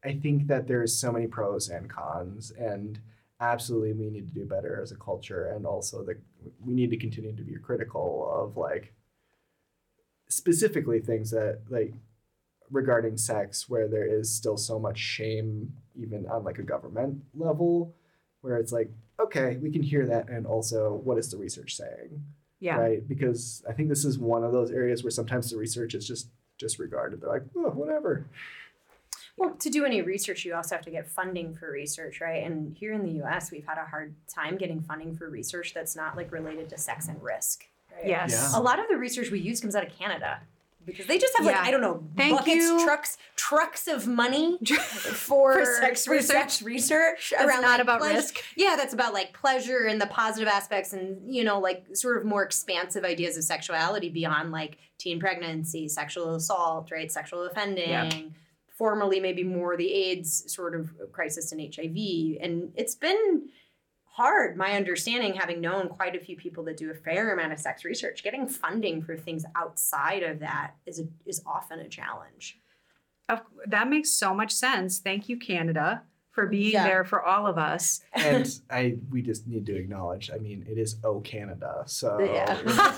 [0.04, 3.00] I think that there's so many pros and cons, and
[3.40, 6.18] absolutely we need to do better as a culture, and also that
[6.66, 8.94] we need to continue to be critical of like
[10.30, 11.94] specifically things that like
[12.70, 17.96] regarding sex where there is still so much shame even on like a government level
[18.42, 18.90] where it's like
[19.22, 22.24] okay we can hear that and also what is the research saying?
[22.60, 22.78] Yeah.
[22.78, 23.08] right?
[23.08, 26.30] Because i think this is one of those areas where sometimes the research is just
[26.60, 27.22] disregarded.
[27.22, 28.28] They're like oh whatever
[29.38, 32.44] Well, to do any research, you also have to get funding for research, right?
[32.44, 35.96] And here in the US, we've had a hard time getting funding for research that's
[35.96, 37.66] not like related to sex and risk.
[37.96, 38.08] Right?
[38.08, 38.32] Yes.
[38.32, 38.60] Yeah.
[38.60, 40.40] A lot of the research we use comes out of Canada
[40.86, 42.84] because they just have like I don't know Thank buckets, you.
[42.84, 46.26] trucks, trucks of money for, For sex research.
[46.36, 48.38] sex research That's around not like, about pleas- risk.
[48.56, 52.26] Yeah, that's about like pleasure and the positive aspects and you know like sort of
[52.26, 57.90] more expansive ideas of sexuality beyond like teen pregnancy, sexual assault, right, sexual offending.
[57.90, 58.14] Yep.
[58.78, 63.50] Formerly, maybe more the AIDS sort of crisis and HIV, and it's been
[64.04, 64.56] hard.
[64.56, 67.84] My understanding, having known quite a few people that do a fair amount of sex
[67.84, 72.60] research, getting funding for things outside of that is a, is often a challenge.
[73.30, 75.00] Of, that makes so much sense.
[75.00, 76.84] Thank you, Canada, for being Yeah.
[76.88, 78.02] there for all of us.
[78.14, 82.60] and i we just need to acknowledge i mean it is oh canada so Yeah.
[82.60, 82.94] you know,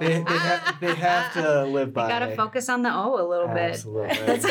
[0.00, 2.04] they, they, ha- they have to live by.
[2.04, 3.72] You got to focus on the O a little bit.
[3.72, 4.50] absolutely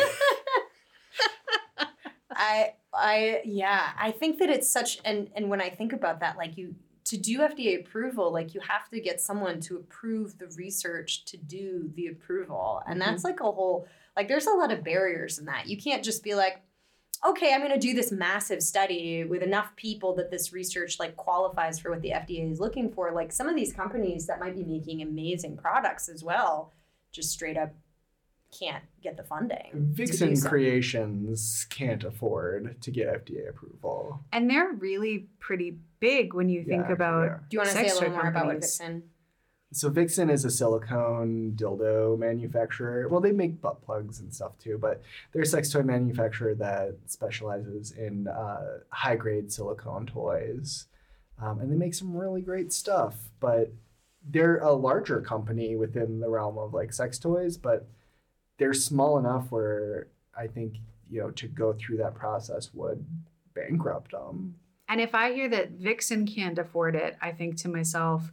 [2.30, 6.36] I I yeah, I think that it's such and and when I think about that
[6.36, 6.74] like you
[7.06, 11.36] to do FDA approval like you have to get someone to approve the research to
[11.36, 12.82] do the approval.
[12.86, 13.10] And mm-hmm.
[13.10, 15.68] that's like a whole like there's a lot of barriers in that.
[15.68, 16.62] You can't just be like
[17.26, 21.16] okay, I'm going to do this massive study with enough people that this research like
[21.16, 23.12] qualifies for what the FDA is looking for.
[23.12, 26.72] Like some of these companies that might be making amazing products as well
[27.12, 27.72] just straight up
[28.58, 29.70] can't get the funding.
[29.74, 30.40] Vixen.
[30.40, 34.20] Creations can't afford to get FDA approval.
[34.32, 37.24] And they're really pretty big when you think Yeah, about.
[37.26, 37.36] yeah.
[37.50, 38.54] Do you want to say a little toy more about what.
[38.56, 39.02] Vixen?
[39.72, 43.06] So Vixen is a silicone dildo manufacturer.
[43.08, 45.02] Well, they make butt plugs and stuff too, but
[45.32, 50.86] they're a sex toy manufacturer that specializes in uh, high grade silicone toys,
[51.40, 53.28] um, and they make some really great stuff.
[53.40, 53.72] But
[54.26, 57.86] they're a larger company within the realm of like sex toys, but
[58.58, 60.76] they're small enough where I think
[61.10, 63.04] you know to go through that process would
[63.54, 64.56] bankrupt them.
[64.88, 68.32] And if I hear that Vixen can't afford it, I think to myself,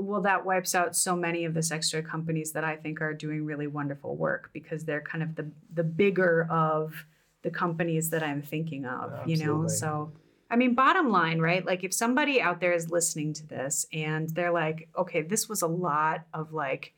[0.00, 3.14] well, that wipes out so many of the sex toy companies that I think are
[3.14, 7.04] doing really wonderful work because they're kind of the the bigger of
[7.42, 9.66] the companies that I'm thinking of, you know.
[9.68, 10.12] So
[10.50, 11.64] I mean, bottom line, right?
[11.64, 15.62] Like, if somebody out there is listening to this and they're like, okay, this was
[15.62, 16.92] a lot of like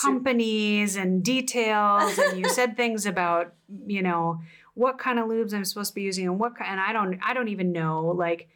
[0.00, 3.54] companies and details, and you said things about,
[3.86, 4.40] you know,
[4.74, 7.18] what kind of lubes I'm supposed to be using and what kind, and I don't,
[7.22, 8.06] I don't even know.
[8.06, 8.48] Like,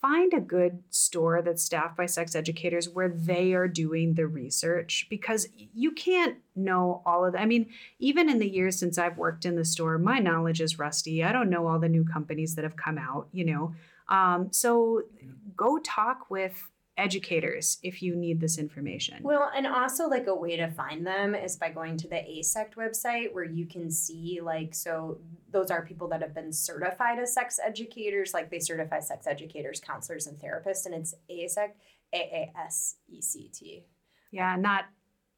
[0.00, 5.06] find a good store that's staffed by sex educators where they are doing the research
[5.08, 7.40] because you can't know all of that.
[7.40, 7.66] I mean,
[7.98, 11.24] even in the years since I've worked in the store, my knowledge is rusty.
[11.24, 13.74] I don't know all the new companies that have come out, you know.
[14.08, 15.02] Um, so
[15.56, 16.68] go talk with
[16.98, 19.22] educators if you need this information.
[19.22, 22.74] Well, and also like a way to find them is by going to the AASECT
[22.76, 25.18] website where you can see like so
[25.50, 29.80] those are people that have been certified as sex educators, like they certify sex educators,
[29.80, 31.72] counselors, and therapists, and it's AASECT
[32.14, 33.84] A A S E C T.
[34.30, 34.86] yeah, not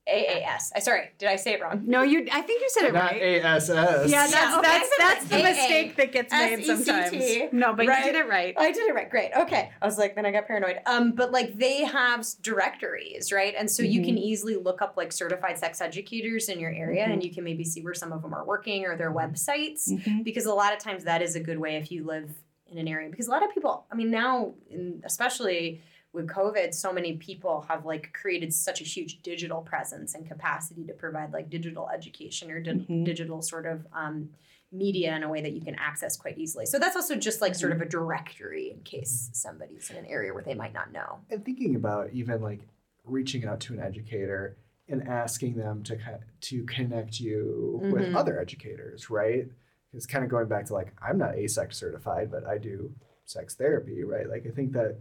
[0.08, 0.72] AAS.
[0.74, 1.82] I sorry, did I say it wrong?
[1.86, 2.02] no.
[2.02, 3.44] You, I think you said it Not right.
[3.44, 3.68] ASS.
[3.68, 4.62] Yeah, that's Yeah, okay.
[4.68, 5.42] that's that's the AA.
[5.42, 7.52] mistake that gets made sometimes.
[7.52, 8.04] No, but Right.
[8.06, 8.54] you did it right.
[8.56, 9.10] I did it right.
[9.10, 9.30] Great.
[9.36, 9.70] Okay.
[9.80, 10.78] I was like, then I got paranoid.
[10.86, 13.54] Um, but like they have s- directories, right?
[13.58, 17.22] And so you can easily look up like certified sex educators in your area, and
[17.22, 20.24] you can maybe see where some of them are working or their websites, Mhm.
[20.24, 22.30] because a lot of times that is a good way if you live
[22.70, 23.08] in an area.
[23.10, 25.80] Because a lot of people, I mean, now, in, especially
[26.12, 30.84] with COVID, so many people have like created such a huge digital presence and capacity
[30.84, 33.04] to provide like digital education or di- Mhm.
[33.04, 34.30] digital sort of um,
[34.72, 36.66] media in a way that you can access quite easily.
[36.66, 40.32] So that's also just like sort of a directory in case somebody's in an area
[40.32, 41.20] where they might not know.
[41.30, 42.60] and thinking about even like
[43.04, 44.56] reaching out to an educator
[44.88, 45.98] and asking them to
[46.40, 48.14] to connect you with Mhm.
[48.14, 49.46] other educators, right?
[49.94, 52.94] It's kind of going back to like I'm not AASECT certified, but I do
[53.24, 54.28] sex therapy, right?
[54.28, 54.96] Like I think that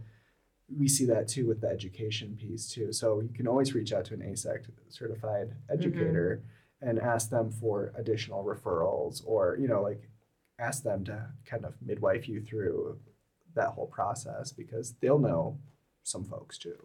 [0.76, 2.92] we see that too with the education piece too.
[2.92, 6.42] So you can always reach out to an AASECT certified educator
[6.82, 10.08] and ask them for additional referrals or you know like
[10.58, 12.98] ask them to kind of midwife you through
[13.54, 15.58] that whole process because they'll know
[16.02, 16.76] some folks too.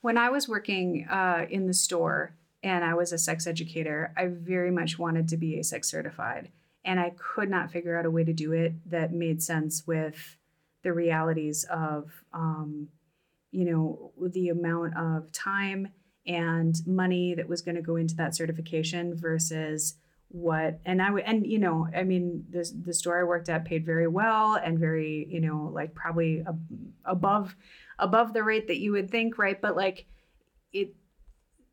[0.00, 4.26] When I was working uh, in the store and I was a sex educator, I
[4.26, 6.50] very much wanted to be AASECT certified.
[6.84, 10.36] And I could not figure out a way to do it that made sense with
[10.82, 12.88] the realities of, um,
[13.50, 15.88] you know, the amount of time
[16.26, 19.94] and money that was going to go into that certification versus
[20.30, 23.64] what and I would and you know I mean the the store I worked at
[23.64, 26.60] paid very well and very you know like probably ab-
[27.06, 27.56] above
[27.98, 29.58] above the rate that you would think right?
[29.58, 30.04] But like
[30.70, 30.94] it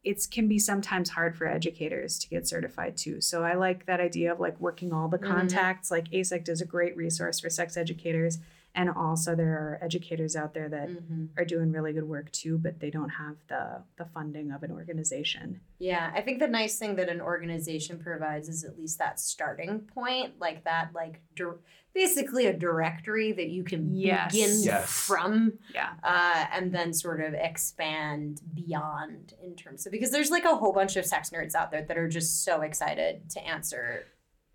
[0.05, 3.19] it can be sometimes hard for educators to get certified too.
[3.19, 5.27] So I like that idea of like working all the Mhm.
[5.27, 5.91] contacts.
[5.91, 8.37] Like AASECT is a great resource for sex educators
[8.75, 10.89] and also there are educators out there that
[11.37, 14.71] are doing really good work too but they don't have the the funding of an
[14.71, 19.19] organization Yeah, I think the nice thing that an organization provides is at least that
[19.19, 21.59] starting point, like that, like dir-
[21.93, 24.31] basically a directory that you can Yes.
[24.33, 24.89] begin Yes.
[24.89, 30.45] from, yeah uh, and then sort of expand beyond in terms of because there's like
[30.45, 34.05] a whole bunch of sex nerds out there that are just so excited to answer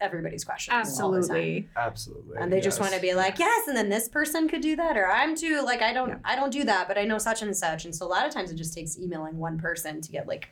[0.00, 1.00] everybody's questions.
[1.00, 1.26] all the time.
[1.28, 2.36] absolutely Absolutely.
[2.38, 4.96] and they just want to be like yes and then this person could do that
[4.96, 6.18] or i'm too like i don't Yeah.
[6.24, 8.32] i don't do that but i know such and such and so a lot of
[8.32, 10.48] times it just takes emailing one person to get like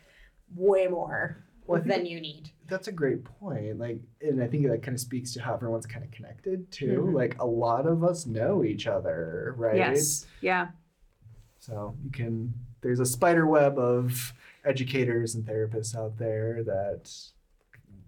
[0.55, 3.79] way more Well, than you need That's a great point.
[3.79, 7.05] Like, and I think that kind of speaks to how everyone's kind of connected too.
[7.09, 7.15] Mhm.
[7.15, 9.77] Like, a lot of us know each other, right?
[9.77, 10.69] yes yeah
[11.59, 12.53] So you can.
[12.83, 14.33] There's a spider web of
[14.65, 17.11] educators and therapists out there that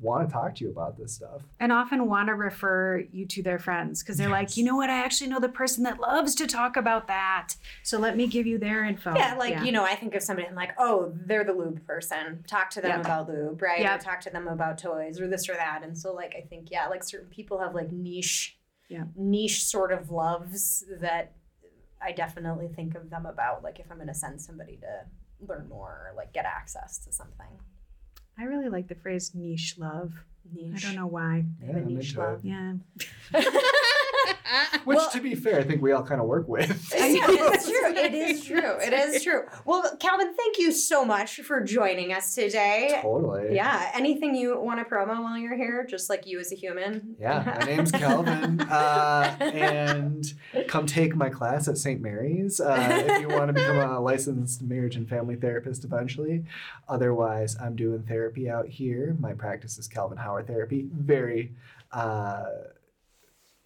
[0.00, 1.42] want to talk to you about this stuff.
[1.60, 4.88] and often want to refer you to their friends because they're like, you know what,
[4.90, 7.54] I actually know the person that loves to talk about that.
[7.82, 9.14] So let me give you their info.
[9.14, 12.42] yeah like you know i think of somebody i'm like oh they're the lube person
[12.46, 13.04] talk to them Yep.
[13.04, 16.12] about lube right or talk to them about toys or this or that and so
[16.14, 18.58] like i think yeah like certain people have like niche
[18.88, 19.04] Yeah.
[19.16, 21.32] niche sort of loves that
[22.02, 25.68] i definitely think of them about like if i'm going to send somebody to learn
[25.68, 27.46] more or like get access to something
[28.40, 30.14] I really like the phrase niche love.
[30.50, 31.44] niche I don't know why.
[31.60, 32.42] They Yeah, I'm niche love.
[32.42, 32.72] Yeah.
[34.84, 36.92] Which, Well- to be fair, I think we all kind of work with.
[36.96, 37.94] yeah, it is true.
[37.96, 38.76] It is true.
[38.80, 39.42] It is true.
[39.64, 42.98] Well, Calvin, thank you so much for joining us today.
[43.02, 43.54] totally.
[43.54, 43.90] Yeah.
[43.94, 47.16] Anything you want to promo while you're here, just like you as a human?
[47.20, 50.32] Yeah, my name's Calvin, uh, and
[50.68, 52.00] come take my class at St.
[52.00, 56.44] Mary's uh, if you want to become a licensed marriage and family therapist eventually.
[56.88, 59.16] Otherwise, I'm doing therapy out here.
[59.20, 60.86] My practice is Calvin Hauer Therapy.
[60.92, 61.52] Very
[61.92, 62.44] uh,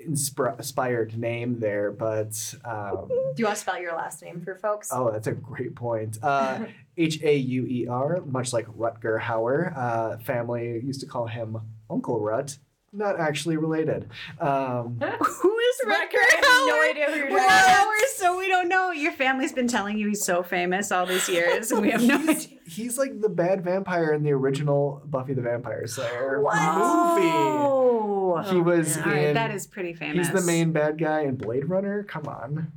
[0.01, 4.55] inspir- inspired name there, but um, Do you want to spell your last name for
[4.57, 4.91] folks?
[4.93, 6.19] oh, that's a great point.
[6.23, 6.67] Uh,
[6.97, 9.77] H A U E R, much like Rutger Hauer.
[9.77, 11.57] Uh, family used to call him
[11.91, 12.57] Uncle Rut.
[12.93, 14.09] not actually related.
[14.41, 16.91] Um, Who is Rutger I have no Hauer?
[16.91, 17.87] idea who you're talking about.
[17.87, 18.93] Hauer, so we don't know.
[18.93, 22.19] Your family's been telling you he's so famous all these years, and we have no
[22.19, 22.59] he's, idea.
[22.67, 26.55] he's like the bad vampire in the original Buffy the Vampire Slayer What?
[26.55, 28.14] movie.
[28.39, 29.35] Oh, He was All right, in.
[29.35, 30.29] that is pretty famous.
[30.29, 32.03] He's the main bad guy in Blade Runner.
[32.05, 32.73] Come on.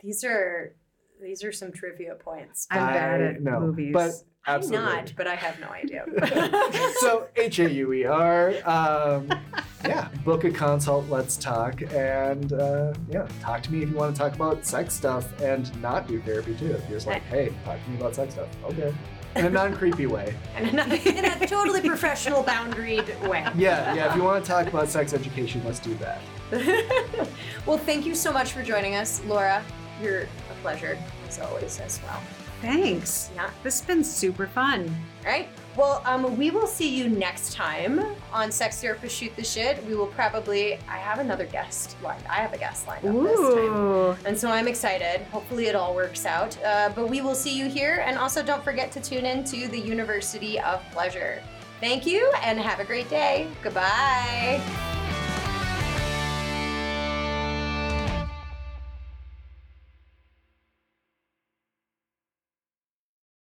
[0.00, 0.74] These are
[1.20, 2.66] these are some trivia points.
[2.70, 3.92] I'm bad I at know, movies.
[3.92, 4.12] but
[4.46, 4.86] I'm absolutely.
[4.94, 6.04] not, but I have no idea.
[7.00, 8.54] so H A U E R.
[8.64, 9.28] Um,
[9.84, 11.08] yeah, book a consult.
[11.08, 14.94] Let's talk, and uh, yeah, talk to me if you want to talk about sex
[14.94, 16.70] stuff and not do therapy too.
[16.72, 18.48] If you're just like, hey, talk to me about sex stuff.
[18.64, 18.94] Okay,
[19.38, 20.34] in a non-creepy way.
[20.58, 23.46] in, a, in a totally professional, boundaried way.
[23.56, 24.10] Yeah, yeah.
[24.10, 26.20] If you want to talk about sex education, let's do that.
[27.66, 29.62] well, thank you so much for joining us, Laura.
[30.02, 32.20] You're a pleasure as always as well.
[32.60, 33.30] Thanks.
[33.34, 33.50] Yeah.
[33.62, 34.94] This has been super fun.
[35.24, 35.48] All right.
[35.78, 39.86] Well, um, we will see you next time on Sex Therapist Shoot the Shit.
[39.86, 40.74] We will probably.
[40.88, 42.24] I have another guest lined.
[42.28, 44.16] I have a guest lined up this time.
[44.26, 45.20] And so I'm excited.
[45.30, 46.60] Hopefully, it all works out.
[46.64, 48.02] Uh, but we will see you here.
[48.04, 51.40] And also, don't forget to tune in to the University of Pleasure.
[51.78, 53.46] Thank you and have a great day.
[53.62, 54.60] Goodbye.